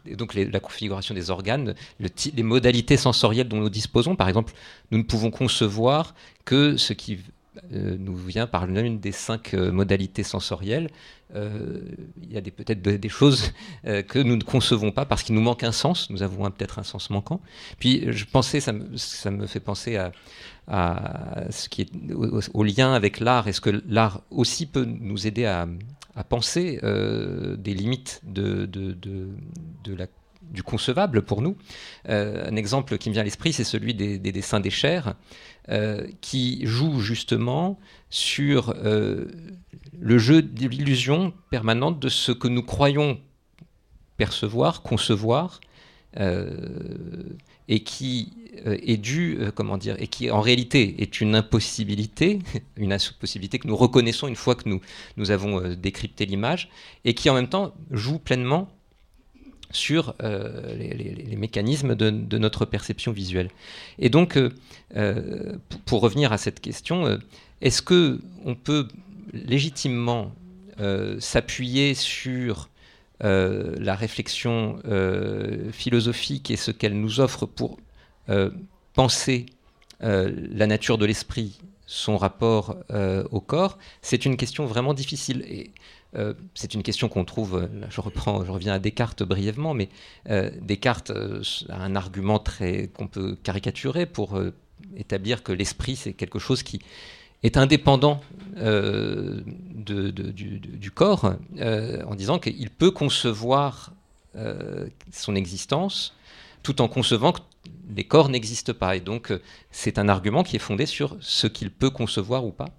[0.06, 4.16] et donc la configuration des organes, les modalités sensorielles dont nous disposons.
[4.16, 4.52] Par exemple,
[4.90, 7.18] nous ne pouvons concevoir que ce qui
[7.70, 10.88] nous vient par l'une des cinq euh, modalités sensorielles.
[11.34, 11.80] Euh,
[12.22, 13.52] il y a peut-être de- des choses
[13.86, 16.10] euh, que nous ne concevons pas parce qu'il nous manque un sens.
[16.10, 17.40] Nous avons peut-être un sens manquant.
[17.78, 19.98] Puis je pensais, ça me, fait penser
[22.54, 23.48] au, lien avec l'art.
[23.48, 25.66] Est-ce que l'art aussi peut nous aider à,
[26.28, 29.28] penser euh, des limites de, de, de,
[29.84, 30.06] de la
[30.52, 31.56] du concevable pour nous.
[32.08, 35.14] Euh, un exemple qui me vient à l'esprit, c'est celui des, des dessins des chairs,
[35.68, 37.78] euh, qui joue justement
[38.10, 39.26] sur euh,
[39.98, 43.18] le jeu de l'illusion permanente de ce que nous croyons
[44.16, 45.60] percevoir, concevoir,
[47.68, 48.34] et qui
[48.66, 52.40] est dû, comment dire, et qui en réalité est une impossibilité,
[52.76, 54.82] une impossibilité que nous reconnaissons une fois que nous,
[55.16, 56.68] nous avons décrypté l'image,
[57.06, 58.68] et qui en même temps joue pleinement
[59.72, 63.50] sur les, mécanismes de, notre perception visuelle.
[63.98, 64.38] Et donc,
[65.86, 67.18] pour revenir à cette question,
[67.60, 68.88] est-ce que on peut
[69.32, 70.32] légitimement
[71.18, 72.68] s'appuyer sur
[73.20, 74.78] la réflexion
[75.72, 77.78] philosophique et ce qu'elle nous offre pour
[78.94, 79.46] penser
[80.00, 81.58] la nature de l'esprit
[81.92, 85.44] son rapport euh, au corps, c'est une question vraiment difficile.
[85.46, 85.70] Et
[86.14, 89.88] euh, c'est une question qu'on trouve, euh, je reprends, je reviens à Descartes brièvement, mais
[90.60, 91.12] Descartes
[91.68, 94.40] a un argument très qu'on peut caricaturer pour
[94.96, 96.80] établir que l'esprit c'est quelque chose qui
[97.42, 98.20] est indépendant
[99.74, 103.92] du, corps, en disant qu'il peut concevoir
[105.10, 106.14] son existence
[106.62, 107.40] tout en concevant que
[107.94, 108.96] les corps n'existent pas.
[108.96, 109.40] Et donc, euh,
[109.70, 112.70] c'est un argument qui est fondé sur ce qu'il peut concevoir ou pas,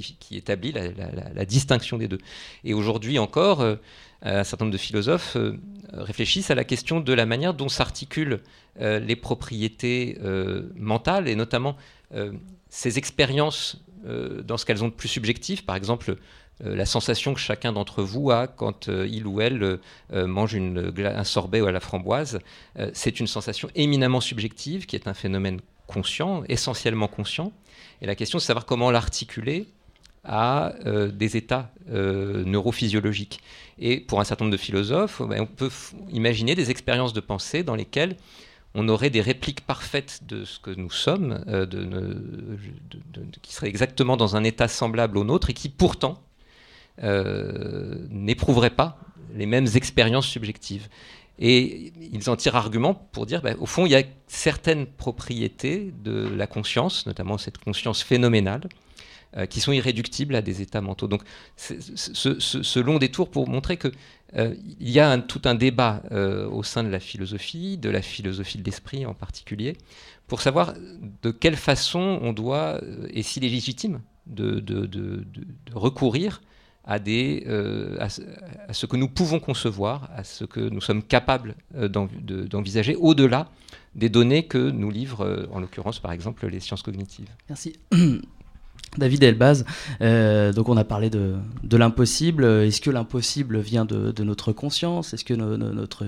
[0.00, 2.18] qui, établit la, distinction des deux.
[2.64, 3.76] Et aujourd'hui encore, euh,
[4.22, 5.58] un certain nombre de philosophes euh,
[5.92, 8.40] réfléchissent à la question de la manière dont s'articulent
[8.80, 10.16] les propriétés
[10.76, 11.76] mentales, et notamment
[12.70, 15.66] ces expériences dans ce qu'elles ont de plus subjectif.
[15.66, 16.16] Par exemple,
[16.64, 19.78] euh, la sensation que chacun d'entre vous a quand euh, il ou elle
[20.12, 22.38] euh, mange un sorbet à la framboise,
[22.92, 27.52] c'est une sensation éminemment subjective qui est un phénomène conscient, essentiellement conscient.
[28.00, 29.66] Et la question, c'est de savoir comment l'articuler
[30.24, 30.72] à
[31.12, 33.40] des états neurophysiologiques.
[33.78, 35.70] Et pour un certain nombre de philosophes, ben, on peut
[36.10, 38.16] imaginer des expériences de pensée dans lesquelles
[38.74, 41.44] on aurait des répliques parfaites de ce que nous sommes,
[43.42, 46.22] qui seraient exactement dans un état semblable au nôtre et qui pourtant
[47.02, 48.98] euh, n'éprouveraient pas
[49.34, 50.88] les mêmes expériences subjectives.
[51.38, 55.92] Et ils en tirent argument pour dire, ben, au fond, il y a certaines propriétés
[56.04, 58.68] de la conscience, notamment cette conscience phénoménale,
[59.36, 61.08] euh, qui sont irréductibles à des états mentaux.
[61.08, 61.22] Donc,
[61.56, 63.92] ce, long détour pour montrer qu'il
[64.36, 66.02] euh, y a tout un débat
[66.50, 69.76] au sein de la philosophie, de la philosophie de l'esprit en particulier,
[70.26, 70.74] pour savoir
[71.22, 72.80] de quelle façon on doit,
[73.10, 75.24] et s'il est légitime, de
[75.72, 76.40] recourir
[76.84, 78.08] à, euh,
[78.70, 83.48] ce que nous pouvons concevoir, à ce que nous sommes capables euh, d'envisager au-delà
[83.94, 87.28] des données que nous livrent, euh, en l'occurrence, par exemple, les sciences cognitives.
[87.48, 87.76] Merci.
[88.98, 89.64] David Elbaz,
[90.00, 91.36] donc on a parlé de,
[91.72, 92.44] l'impossible.
[92.44, 95.14] Est-ce que l'impossible vient de, notre conscience?
[95.14, 96.04] Est-ce que notre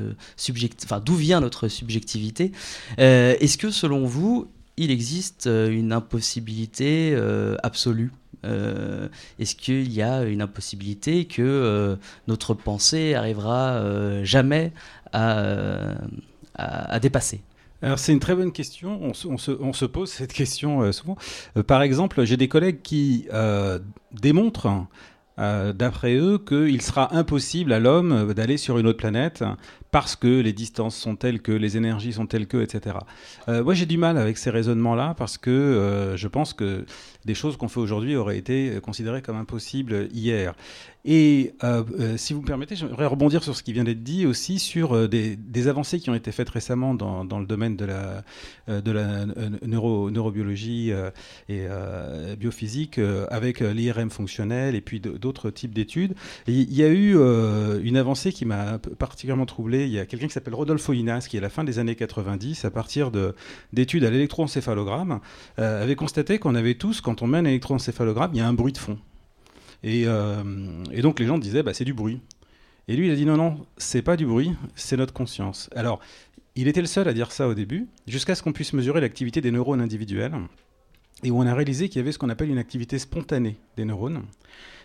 [1.00, 2.52] d'où vient notre subjectivité?
[2.98, 7.16] Est-ce que selon vous, il existe une impossibilité
[7.62, 8.10] absolue?
[8.44, 9.08] Euh,
[9.38, 11.96] est-ce qu'il y a une impossibilité que euh,
[12.28, 14.72] notre pensée arrivera euh, jamais
[15.12, 15.96] à,
[17.00, 17.40] dépasser?
[17.84, 19.00] Alors c'est une très bonne question.
[19.02, 21.16] On se, pose cette question souvent.
[21.66, 23.28] par exemple, j'ai des collègues qui
[24.12, 24.86] démontrent
[25.36, 29.44] d'après eux, qu'il sera impossible à l'homme d'aller sur une autre planète
[29.90, 32.96] parce que les distances sont telles que, les énergies sont telles que, etc.
[33.48, 36.86] moi, j'ai du mal avec ces raisonnements-là parce que je pense que
[37.24, 40.54] des choses qu'on fait aujourd'hui auraient été considérées comme impossibles hier.
[41.06, 44.24] Et euh, euh, si vous me permettez, j'aimerais rebondir sur ce qui vient d'être dit
[44.24, 48.24] aussi sur euh, des, avancées qui ont été faites récemment dans, le domaine de la,
[49.66, 50.92] neurobiologie
[51.48, 51.66] et
[52.38, 53.00] biophysique
[53.30, 56.14] avec l'IRM fonctionnel et puis d'autres types d'études.
[56.46, 57.14] Il y a eu
[57.82, 59.84] une avancée qui m'a particulièrement troublé.
[59.84, 62.66] Il y a quelqu'un qui s'appelle Rodolfo Inas qui, à la fin des années 90,
[62.66, 63.10] à partir
[63.72, 65.20] d'études à l'électroencéphalogramme,
[65.56, 68.72] avait constaté qu'on avait tous, quand on met un électroencéphalogramme, il y a un bruit
[68.72, 68.98] de fond.
[69.84, 72.20] Euh, et, donc les gens disaient, bah, c'est du bruit.
[72.88, 75.70] Et lui, il a dit, non, non, c'est pas du bruit, c'est notre conscience.
[75.74, 76.00] Alors,
[76.54, 79.40] il était le seul à dire ça au début, jusqu'à ce qu'on puisse mesurer l'activité
[79.40, 80.34] des neurones individuels,
[81.22, 83.84] et où on a réalisé qu'il y avait ce qu'on appelle une activité spontanée des
[83.84, 84.22] neurones,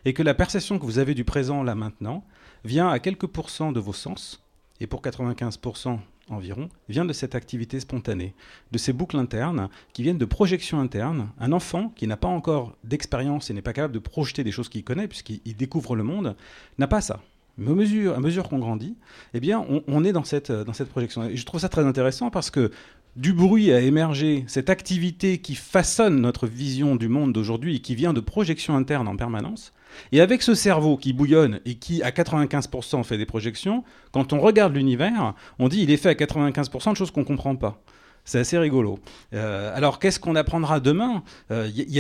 [0.06, 2.24] et que la perception que vous avez du présent là maintenant
[2.64, 4.42] vient à quelques pourcents de vos sens,
[4.80, 6.00] et pour 95%
[6.30, 8.34] environ, vient de cette activité spontanée,
[8.72, 11.30] de ces boucles internes qui viennent de projections internes.
[11.40, 14.70] Un enfant qui n'a pas encore d'expérience et n'est pas capable de projeter des choses
[14.70, 16.36] qu'il connaît, puisqu'il découvre le monde,
[16.78, 17.22] n'a pas ça.
[17.58, 18.96] Mais à mesure, à mesure qu'on grandit,
[19.34, 21.26] eh bien, on, est dans cette, dans cette projection.
[21.26, 22.72] Et je trouve ça très intéressant parce que
[23.18, 27.96] du bruit a émergé cette activité qui façonne notre vision du monde d'aujourd'hui et qui
[27.96, 29.74] vient de projections internes en permanence.
[30.12, 34.40] Et avec ce cerveau qui bouillonne et qui, à 95%, fait des projections, quand on
[34.40, 37.82] regarde l'univers, on dit il est fait à 95% de choses qu'on ne comprend pas.
[38.26, 39.00] C'est assez rigolo.
[39.34, 41.24] Euh, alors, qu'est-ce qu'on apprendra demain?
[41.50, 42.00] Il euh, y,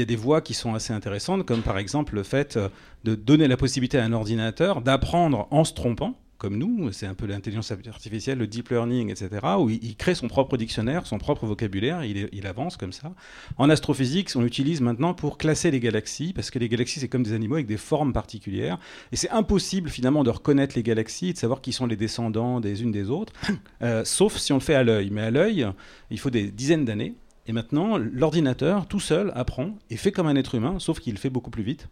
[0.00, 2.68] a des voies qui sont assez intéressantes, comme par exemple le fait euh,
[3.04, 7.14] de donner la possibilité à un ordinateur d'apprendre en se trompant comme nous, c'est un
[7.14, 9.28] peu l'intelligence artificielle, le deep learning, etc.,
[9.58, 13.12] où il, crée son propre dictionnaire, son propre vocabulaire, il, avance comme ça.
[13.56, 17.22] En astrophysique, on l'utilise maintenant pour classer les galaxies, parce que les galaxies, c'est comme
[17.22, 18.78] des animaux avec des formes particulières,
[19.12, 22.82] et c'est impossible finalement de reconnaître les galaxies, de savoir qui sont les descendants des
[22.82, 23.32] unes des autres,
[23.82, 25.10] euh, sauf si on le fait à l'œil.
[25.10, 25.66] Mais à l'œil,
[26.10, 27.14] il faut des dizaines d'années,
[27.46, 31.30] et maintenant, l'ordinateur, tout seul, apprend et fait comme un être humain, sauf qu'il fait
[31.30, 31.88] beaucoup plus vite.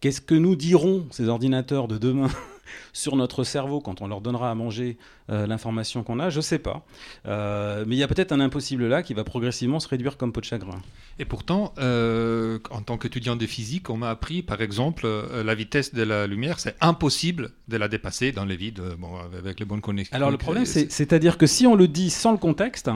[0.00, 2.28] Qu'est-ce que nous diront ces ordinateurs de demain?
[2.92, 4.96] sur notre cerveau quand on leur donnera à manger
[5.30, 6.84] euh, l'information qu'on a, je ne sais pas.
[7.26, 10.32] Euh, mais il y a peut-être un impossible là qui va progressivement se réduire comme
[10.32, 10.82] peau de chagrin.
[11.18, 15.08] Et pourtant, euh, en tant qu'étudiant de physique, on m'a appris, par exemple,
[15.44, 19.60] la vitesse de la lumière, c'est impossible de la dépasser dans les vides, bon, avec
[19.60, 20.14] les bonnes connexions.
[20.16, 22.90] Alors le problème, c'est-à-dire que si on le dit sans le contexte,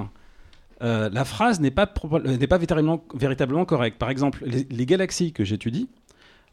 [0.80, 3.98] la phrase n'est pas, pas véritablement, véritablement correcte.
[3.98, 5.88] Par exemple, les galaxies que j'étudie,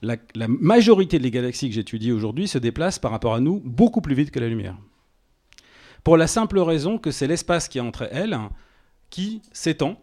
[0.02, 0.18] la,
[0.48, 4.32] majorité des galaxies que j'étudie aujourd'hui se déplacent par rapport à nous beaucoup plus vite
[4.32, 4.78] que la lumière.
[6.04, 8.38] Pour la simple raison que c'est l'espace qui est entre elles
[9.10, 10.00] qui s'étend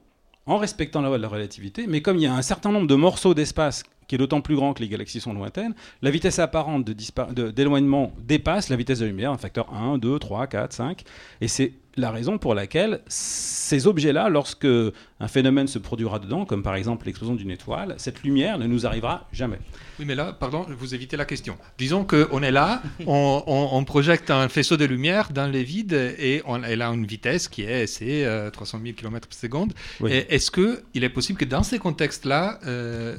[0.47, 2.88] en respectant la loi de la relativité, mais comme il y a un certain nombre
[2.88, 6.40] de morceaux d'espace qui est d'autant plus grand que les galaxies sont lointaines, la vitesse
[6.40, 11.03] apparente d'éloignement dépasse la vitesse de la lumière, un facteur 1, 2, 3, 4, 5,
[11.40, 16.62] et c'est la raison pour laquelle ces objets-là, lorsque un phénomène se produira dedans, comme
[16.62, 19.59] par exemple l'explosion d'une étoile, cette lumière ne nous arrivera jamais.
[19.99, 21.57] Oui, mais là, pardon, vous évitez la question.
[21.78, 26.62] Disons qu'on est là, on, projette un faisceau de lumière dans les vides et on,
[26.62, 29.72] elle a une vitesse qui est c'est 300 000 km par seconde.
[30.07, 33.16] Est-ce qu'il est possible que dans ces contextes-là, euh,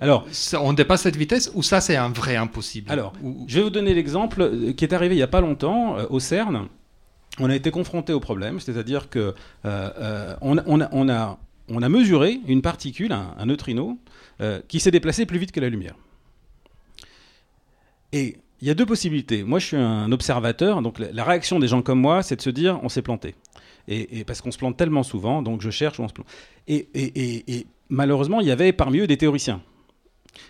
[0.59, 2.91] on dépasse cette vitesse ou ça c'est un vrai impossible?
[2.91, 3.13] Alors,
[3.47, 6.05] je vais vous donner l'exemple euh, qui est arrivé il n'y a pas longtemps euh,
[6.09, 6.67] au CERN
[7.39, 9.33] on a été confronté au problème, c'est-à-dire que
[9.65, 10.57] euh, euh, on,
[11.09, 13.97] a, mesuré une particule, un, neutrino,
[14.41, 15.95] euh, qui s'est déplacé plus vite que la lumière.
[18.11, 19.43] Et il y a deux possibilités.
[19.43, 22.51] Moi, je suis un observateur, donc la, réaction des gens comme moi, c'est de se
[22.51, 23.35] dire on s'est planté.
[23.89, 26.27] Et, parce qu'on se plante tellement souvent, donc je cherche où on se plante.
[26.67, 29.61] Et, malheureusement, il y avait parmi eux des théoriciens.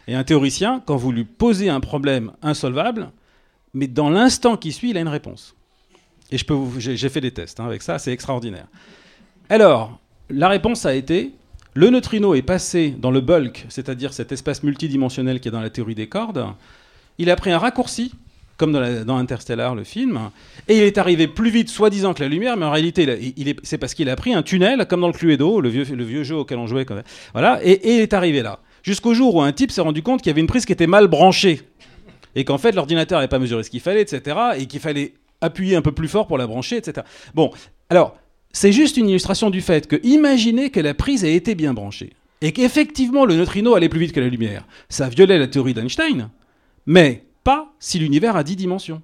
[0.07, 3.11] Et un théoricien, quand vous lui posez un problème insolvable,
[3.73, 5.55] mais dans l'instant qui suit, il a une réponse.
[6.33, 8.65] Et je peux j'ai fait des tests hein, avec ça, c'est extraordinaire.
[9.49, 9.99] Alors,
[10.31, 11.31] la réponse a été
[11.75, 15.69] le neutrino est passé dans le bulk, c'est-à-dire cet espace multidimensionnel qui est dans la
[15.69, 16.45] théorie des cordes.
[17.19, 18.13] Il a pris un raccourci,
[18.57, 20.29] comme dans, Interstellar, le film,
[20.67, 23.93] et il est arrivé plus vite, soi-disant, que la lumière, mais en réalité, c'est parce
[23.93, 26.57] qu'il a pris un tunnel, comme dans le Cluedo, le vieux, le vieux jeu auquel
[26.57, 26.85] on jouait.
[27.33, 28.59] Voilà, et, et il est arrivé là.
[28.83, 30.87] Jusqu'au jour où un type s'est rendu compte qu'il y avait une prise qui était
[30.87, 31.61] mal branchée.
[32.35, 34.37] Et qu'en fait, l'ordinateur n'avait pas mesuré ce qu'il fallait, etc.
[34.57, 35.13] Et qu'il fallait
[35.43, 37.05] appuyer un peu plus fort pour la brancher, etc.
[37.33, 37.51] Bon,
[37.89, 38.15] alors,
[38.51, 42.13] c'est juste une illustration du fait que imaginez que la prise ait été bien branchée
[42.41, 44.65] et qu'effectivement le neutrino allait plus vite que la lumière.
[44.89, 46.29] Ça violait la théorie d'Einstein,
[46.85, 49.01] mais pas si l'univers a 10 dimensions.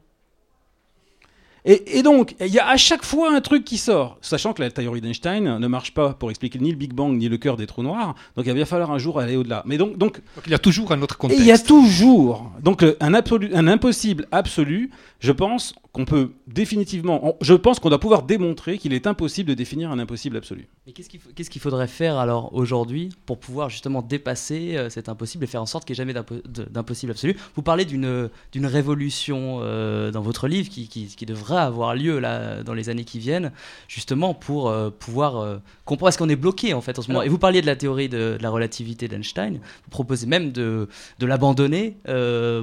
[1.65, 4.71] Et, donc, il y a à chaque fois un truc qui sort, sachant que la
[4.71, 7.67] théorie d'Einstein ne marche pas pour expliquer ni le Big Bang ni le cœur des
[7.67, 8.15] trous noirs.
[8.35, 9.61] Donc, il va falloir un jour aller au-delà.
[9.65, 11.43] Mais donc, donc, il y a toujours un autre contexte.
[11.43, 14.89] il y a toujours donc un, absolu, un impossible absolu.
[15.19, 19.53] Je pense qu'on peut définitivement, je pense qu'on doit pouvoir démontrer qu'il est impossible de
[19.53, 20.67] définir un impossible absolu.
[20.85, 25.47] Mais qu'est-ce qu'il faudrait faire alors aujourd'hui pour pouvoir justement dépasser euh, cet impossible et
[25.47, 27.35] faire en sorte qu'il n'y ait jamais d'impossible absolu?
[27.55, 28.29] Vous parlez d'une
[28.65, 33.19] révolution euh, dans votre livre qui, qui, devrait avoir lieu là, dans les années qui
[33.19, 33.51] viennent,
[33.87, 36.09] justement pour euh, pouvoir comprendre.
[36.09, 37.23] Est-ce qu'on est bloqué en fait en ce moment?
[37.23, 40.87] Et vous parliez de la théorie de, la relativité d'Einstein, vous proposez même de,
[41.19, 41.97] de l'abandonner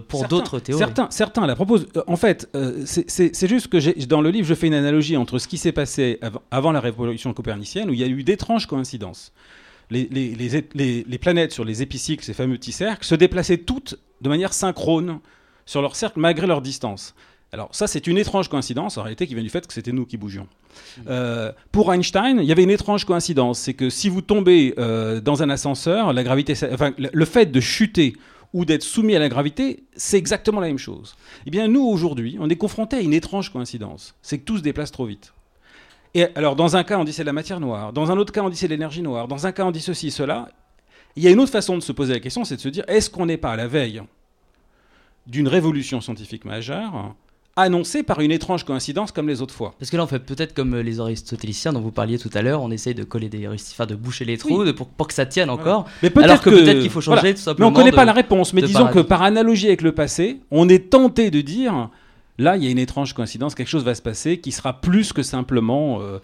[0.08, 0.78] pour d'autres théories.
[0.78, 1.88] Certains, certains la proposent.
[2.06, 2.45] En fait,
[2.84, 6.20] c'est juste que dans le livre, je fais une analogie entre ce qui s'est passé
[6.50, 9.32] avant la révolution copernicienne, où il y a eu d'étranges coïncidences.
[9.90, 14.52] Les, les, planètes sur les épicycles, ces fameux petits cercles, se déplaçaient toutes de manière
[14.52, 15.20] synchrone
[15.64, 17.14] sur leur cercle malgré leur distance.
[17.52, 20.04] Alors ça, c'est une étrange coïncidence, en réalité, qui vient du fait que c'était nous
[20.04, 20.48] qui bougions.
[20.98, 21.00] Mmh.
[21.08, 25.20] Euh, pour Einstein, il y avait une étrange coïncidence, c'est que si vous tombez euh,
[25.20, 28.14] dans un ascenseur, la gravité, enfin, le fait de chuter
[28.56, 31.14] ou d'être soumis à la gravité, c'est exactement la même chose.
[31.44, 34.14] Eh bien, nous, aujourd'hui, on est confronté à une étrange coïncidence.
[34.22, 35.34] C'est que tout se déplace trop vite.
[36.14, 37.92] Et alors, dans un cas, on dit c'est de la matière noire.
[37.92, 39.28] Dans un autre cas, on dit c'est de l'énergie noire.
[39.28, 40.48] Dans un cas, on dit ceci, cela.
[41.16, 42.84] Il y a une autre façon de se poser la question, c'est de se dire
[42.88, 44.00] est-ce qu'on n'est pas à la veille
[45.26, 47.14] d'une révolution scientifique majeure
[47.56, 49.74] annoncé par une étrange coïncidence comme les autres fois.
[49.78, 52.42] Parce que là, on fait peut-être comme euh, les aristotéliciens dont vous parliez tout à
[52.42, 55.48] l'heure, on essaye de coller des enfin de boucher les trous pour, que ça tienne
[55.48, 55.86] encore.
[56.02, 57.70] Mais peut-être alors que, peut-être qu'il faut changer tout simplement.
[57.70, 58.52] Mais on ne connaît pas la réponse.
[58.52, 61.88] Mais disons que par analogie avec le passé, on est tenté de dire
[62.38, 65.14] là, il y a une étrange coïncidence, quelque chose va se passer qui sera plus
[65.14, 66.18] que simplement euh,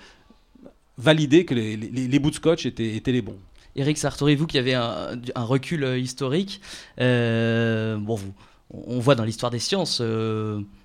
[0.99, 3.39] valider que les, bouts de scotch étaient, étaient les bons.
[3.75, 6.61] Eric Sartori, vous qui avez un, recul euh, historique,
[6.99, 8.35] bon, vous,
[8.71, 10.03] on voit dans l'histoire des sciences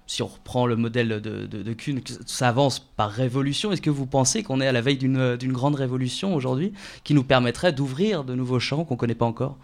[0.08, 3.72] si on reprend le modèle de, Kuhn, ça avance par révolution.
[3.72, 7.24] Est-ce que vous pensez qu'on est à la veille d'une grande révolution aujourd'hui qui nous
[7.24, 9.58] permettrait d'ouvrir de nouveaux champs qu'on ne connaît pas encore?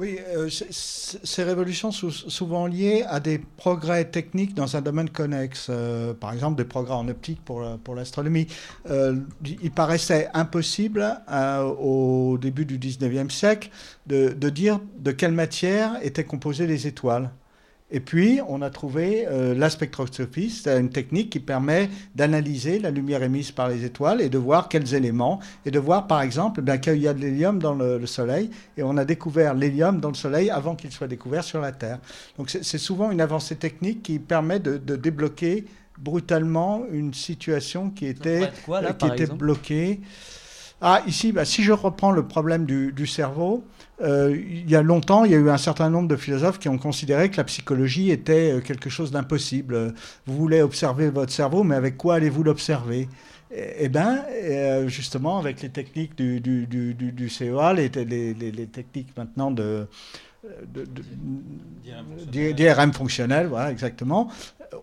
[0.00, 5.66] Oui, euh, ces révolutions sont souvent liées à des progrès techniques dans un domaine connexe.
[5.68, 7.60] Euh, par exemple, des progrès en optique pour,
[7.94, 8.46] l'astronomie.
[8.88, 11.18] Euh, il paraissait impossible
[11.78, 13.68] au début du 19e siècle
[14.06, 17.30] de, de, dire de quelle matière étaient composées les étoiles.
[17.92, 22.90] Et puis, on a trouvé euh, la spectroscopie, c'est une technique qui permet d'analyser la
[22.90, 26.62] lumière émise par les étoiles et de voir quels éléments, et de voir par exemple
[26.66, 30.08] eh qu'il y a de l'hélium dans le, Soleil, et on a découvert l'hélium dans
[30.08, 31.98] le Soleil avant qu'il soit découvert sur la Terre.
[32.38, 35.64] Donc c'est souvent une avancée technique qui permet de, débloquer
[35.98, 38.50] brutalement une situation qui était,
[38.98, 40.00] qui était bloquée.
[40.80, 43.64] Ah, ici, bah, si je reprends le problème du, cerveau,
[44.02, 46.68] euh, il y a longtemps, il y a eu un certain nombre de philosophes qui
[46.68, 49.94] ont considéré que la psychologie était euh, quelque chose d'impossible.
[50.26, 53.08] Vous voulez observer votre cerveau, mais avec quoi allez-vous l'observer?
[53.52, 58.34] Eh, eh bien, euh, justement, avec les techniques du, du, du, du CEA, les, les,
[58.34, 59.86] les, techniques maintenant de,
[62.32, 64.30] d'IRM fonctionnel, voilà, exactement,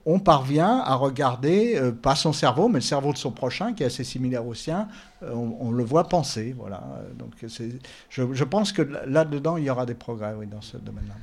[0.05, 3.83] on parvient à regarder, euh, pas son cerveau, mais le cerveau de son prochain, qui
[3.83, 4.87] est assez similaire au sien,
[5.23, 6.55] euh, on, le voit penser.
[6.57, 6.83] Voilà.
[7.17, 7.31] Donc
[8.09, 11.15] je, pense que là-dedans, il y aura des progrès oui, dans ce domaine-là.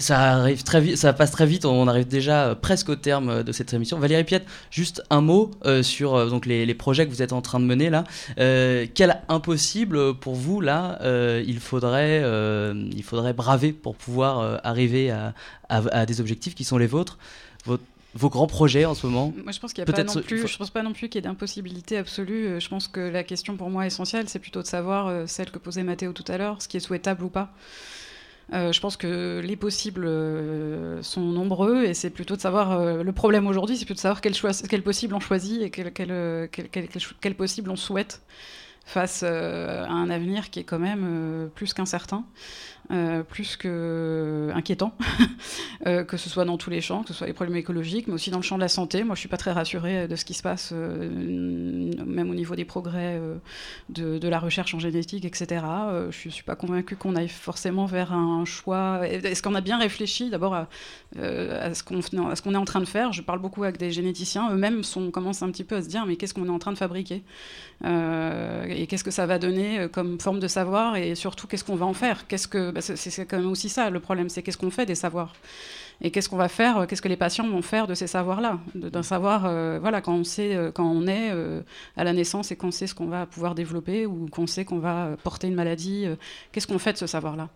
[0.00, 1.64] Ça arrive très vite, ça passe très vite.
[1.64, 3.98] On arrive déjà euh, presque au terme de cette émission.
[3.98, 7.66] Valérie Piette, juste un mot sur donc les, projets que vous êtes en train de
[7.66, 8.04] mener là.
[8.36, 10.98] quel impossible pour vous là
[11.46, 12.22] il faudrait
[12.74, 15.14] il faudrait braver pour pouvoir arriver
[15.68, 17.18] à, des objectifs qui sont les vôtres
[18.16, 20.46] vos grands projets en ce moment Moi, je pense qu'il y a pas non plus.
[20.46, 22.46] Je pense pas non plus qu'il y ait d'impossibilité absolue.
[22.46, 25.50] Euh, je pense que la question pour moi essentielle, c'est plutôt de savoir euh, celle
[25.50, 27.52] que posait Mathéo tout à l'heure, ce qui est souhaitable ou pas.
[28.52, 30.08] Euh, je pense que les possibles
[31.02, 33.02] sont nombreux et c'est plutôt de savoir.
[33.02, 35.92] le problème aujourd'hui, c'est plutôt de savoir quel, choix, quel possible on choisit et quel,
[35.92, 36.88] quel, quel,
[37.20, 38.22] quel possible on souhaite
[38.84, 42.24] face à un avenir qui est quand même plus qu'incertain.
[42.92, 44.92] Euh, plus que inquiétant,
[45.86, 48.14] euh, que ce soit dans tous les champs, que ce soit les problèmes écologiques, mais
[48.14, 49.02] aussi dans le champ de la santé.
[49.02, 51.10] Moi, je suis pas très rassurée de ce qui se passe, euh,
[52.06, 53.20] même au niveau des progrès
[53.88, 55.64] de, la recherche en génétique, etc.
[56.10, 59.00] je suis pas convaincue qu'on aille forcément vers un choix.
[59.06, 60.68] Est-ce qu'on a bien réfléchi d'abord à,
[61.16, 63.12] ce qu'on qu'on est en train de faire?
[63.12, 64.82] Je parle beaucoup avec des généticiens, eux-mêmes
[65.12, 67.22] commencent un petit peu à se dire mais qu'est-ce qu'on est en train de fabriquer?
[67.84, 70.96] Et qu'est-ce que ça va donner comme forme de savoir?
[70.96, 72.26] Et surtout qu'est-ce qu'on va en faire?
[72.26, 74.94] Qu'est-ce que bah, c'est quand même aussi ça le problème, c'est qu'est-ce qu'on fait des
[74.94, 75.32] savoirs?
[76.02, 78.58] Et qu'est-ce qu'on va faire, euh, qu'est-ce que les patients vont faire de ces savoirs-là,
[78.74, 81.32] d'un savoir, euh, voilà, quand on sait, euh, quand on est
[81.96, 84.78] à la naissance et qu'on sait ce qu'on va pouvoir développer ou qu'on sait qu'on
[84.78, 86.06] va porter une maladie,
[86.52, 87.48] qu'est-ce qu'on fait de ce savoir-là?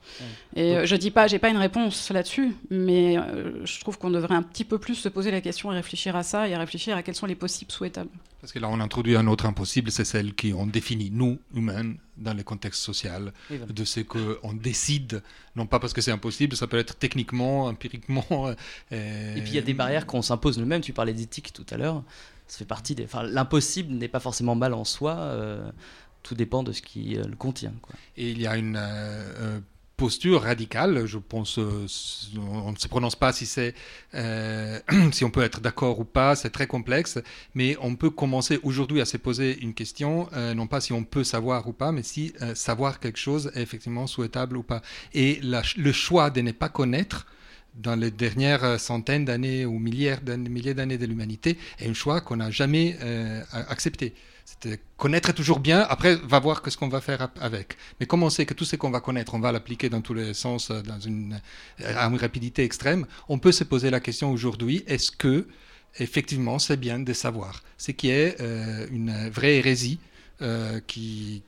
[0.57, 3.16] Et je dis pas, j'ai pas une réponse là-dessus, mais
[3.64, 6.23] je trouve qu'on devrait un petit peu plus se poser la question et réfléchir à
[6.23, 8.11] ça et à réfléchir à quels sont les possibles souhaitables.
[8.41, 11.95] Parce que là, on introduit un autre impossible, c'est celle qui on définit, nous, humains,
[12.16, 15.22] dans le contexte social, de ce qu'on décide,
[15.57, 18.26] non pas parce que c'est impossible, ça peut être techniquement, empiriquement.
[18.93, 21.66] Euh, Et puis il y a des barrières qu'on s'impose nous-mêmes, tu parlais d'éthique tout
[21.70, 22.03] à l'heure,
[22.47, 23.05] ça fait partie des...
[23.05, 25.70] Enfin, l'impossible n'est pas forcément mal en soi, euh,
[26.22, 27.74] tout dépend de ce qui euh, le contient.
[27.82, 27.95] Quoi.
[28.16, 28.78] Et il y a une
[30.01, 31.05] posture radicale.
[31.05, 31.86] Je pense, euh,
[32.38, 33.74] on ne se prononce pas si c'est,
[34.14, 34.80] euh,
[35.12, 36.34] si on peut être d'accord ou pas.
[36.36, 37.18] C'est très complexe,
[37.55, 41.05] mais on peut commencer aujourd'hui à se poser une question, euh, non pas si on
[41.05, 44.80] peut savoir ou pas, mais si savoir quelque chose est effectivement souhaitable ou pas.
[45.12, 47.26] Et le choix de ne pas connaître
[47.74, 52.51] dans les dernières centaines d'années ou milliers d'années de l'humanité est un choix qu'on n'a
[52.51, 52.96] jamais
[53.53, 54.14] accepté.
[54.62, 57.76] C'est connaître toujours bien, après, va voir ce qu'on va faire avec.
[57.98, 60.14] Mais comme on sait que tout ce qu'on va connaître, on va l'appliquer dans tous
[60.14, 61.40] les sens, euh, dans une,
[61.84, 65.46] à une rapidité extrême, on peut se poser la question aujourd'hui, est-ce que,
[65.98, 69.98] effectivement, c'est bien de savoir Ce qui est euh, une vraie hérésie
[70.42, 71.42] euh, qui,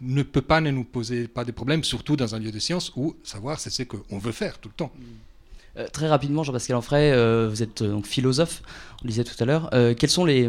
[0.00, 2.92] ne peut pas ne nous poser pas de problèmes, surtout dans un lieu de science
[2.96, 4.92] où savoir, c'est ce qu'on veut faire tout le temps.
[5.92, 7.12] très rapidement, Jean-Pascal Enfray,
[7.48, 8.62] vous êtes philosophe,
[9.02, 9.70] on le disait tout à l'heure.
[9.96, 10.48] quels sont les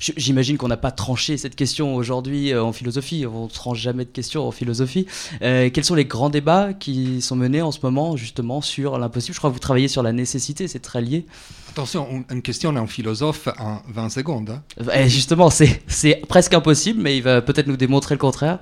[0.00, 3.26] J'imagine qu'on n'a pas tranché cette question aujourd'hui euh, en philosophie.
[3.26, 5.06] On ne tranche jamais de questions en philosophie.
[5.42, 9.34] Euh, quels sont les grands débats qui sont menés en ce moment justement sur l'impossible?
[9.34, 11.26] Je crois que vous travaillez sur la nécessité, c'est très lié.
[11.68, 14.50] Attention, une question d'un philosophe en 20 secondes.
[14.50, 14.84] Hein.
[14.94, 18.60] Eh, justement, c'est presque impossible, mais il va peut-être nous démontrer le contraire.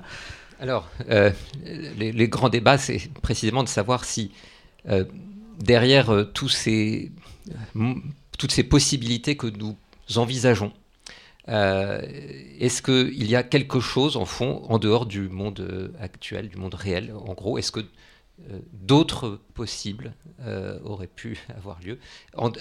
[0.59, 1.31] Alors, euh,
[1.65, 4.31] les, les, grands débats, c'est précisément de savoir si
[5.61, 7.11] derrière tous ces,
[8.37, 9.77] toutes ces possibilités que nous
[10.17, 10.73] envisageons,
[11.49, 12.01] euh,
[12.59, 16.75] est-ce qu'il y a quelque chose, en fond, en dehors du monde actuel, du monde
[16.75, 17.81] réel En gros, est-ce que
[18.71, 20.13] d'autres possibles
[20.85, 21.99] auraient pu avoir lieu,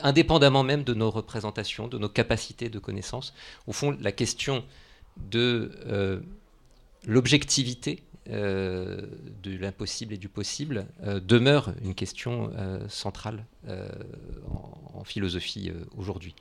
[0.02, 3.32] indépendamment même de nos représentations, de nos capacités de connaissance.
[3.68, 4.64] Au fond, la question
[5.30, 6.20] de
[7.06, 9.00] l'objectivité euh,
[9.42, 13.46] de l'impossible et du possible euh, demeure une question euh, centrale
[14.50, 16.34] en, philosophie aujourd'hui.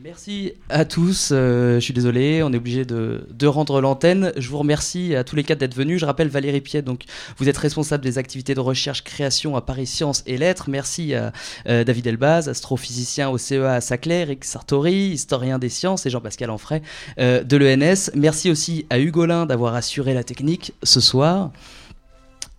[0.00, 1.30] Merci à tous.
[1.32, 4.32] Euh, je suis désolé, on est obligé de, rendre l'antenne.
[4.36, 6.00] Je vous remercie à tous les quatre d'être venus.
[6.00, 7.04] Je rappelle Valérie Piet, donc
[7.36, 10.70] vous êtes responsable des activités de recherche création à Paris Sciences et Lettres.
[10.70, 11.32] Merci à
[11.68, 16.50] euh, David Elbaz, astrophysicien au CEA à Saclay, Eric Sartori, historien des sciences, et Jean-Pascal
[16.50, 16.80] Anfray
[17.18, 18.10] euh, de l'ENS.
[18.14, 21.50] Merci aussi à Hugolin d'avoir assuré la technique ce soir.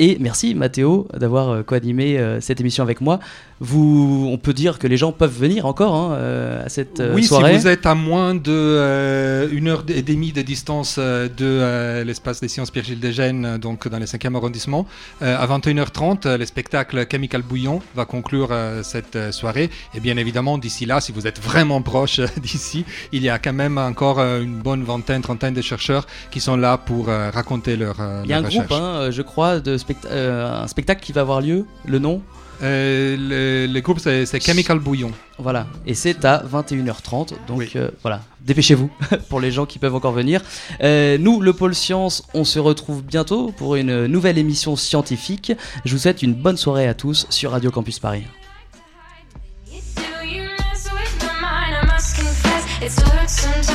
[0.05, 3.21] Et merci Mathéo d'avoir co-animé cette émission avec moi
[3.63, 7.17] vous, on peut dire que les gens peuvent venir encore hein, euh, à cette euh,
[7.21, 7.53] soirée.
[7.53, 12.03] Oui, si vous êtes à moins de euh, une heure et demie de distance de
[12.03, 14.85] l'espace des sciences Pierre-Gilles Desgènes, donc dans le 5e arrondissement,
[15.21, 18.49] à 21h30, le spectacle Chemical Bouillon va conclure
[18.83, 19.69] cette soirée.
[19.95, 22.83] Et bien évidemment, d'ici là, si vous êtes vraiment proche d'ici,
[23.13, 26.77] il y a quand même encore une bonne vingtaine, trentaine de chercheurs qui sont là
[26.77, 27.95] pour raconter leur.
[28.25, 29.77] Il y a un groupe, hein, je crois, de
[30.09, 31.65] un spectacle qui va avoir lieu.
[31.85, 32.21] Le nom
[32.63, 35.11] euh, le, groupe, c'est Chemical Bouillon.
[35.39, 38.89] Voilà, et c'est à 21h30, donc euh, voilà, dépêchez-vous
[39.29, 40.41] pour les gens qui peuvent encore venir.
[40.81, 45.51] Euh, nous, le pôle science, on se retrouve bientôt pour une nouvelle émission scientifique.
[45.83, 48.23] Je vous souhaite une bonne soirée à tous sur Radio Campus Paris.
[52.85, 53.72] It's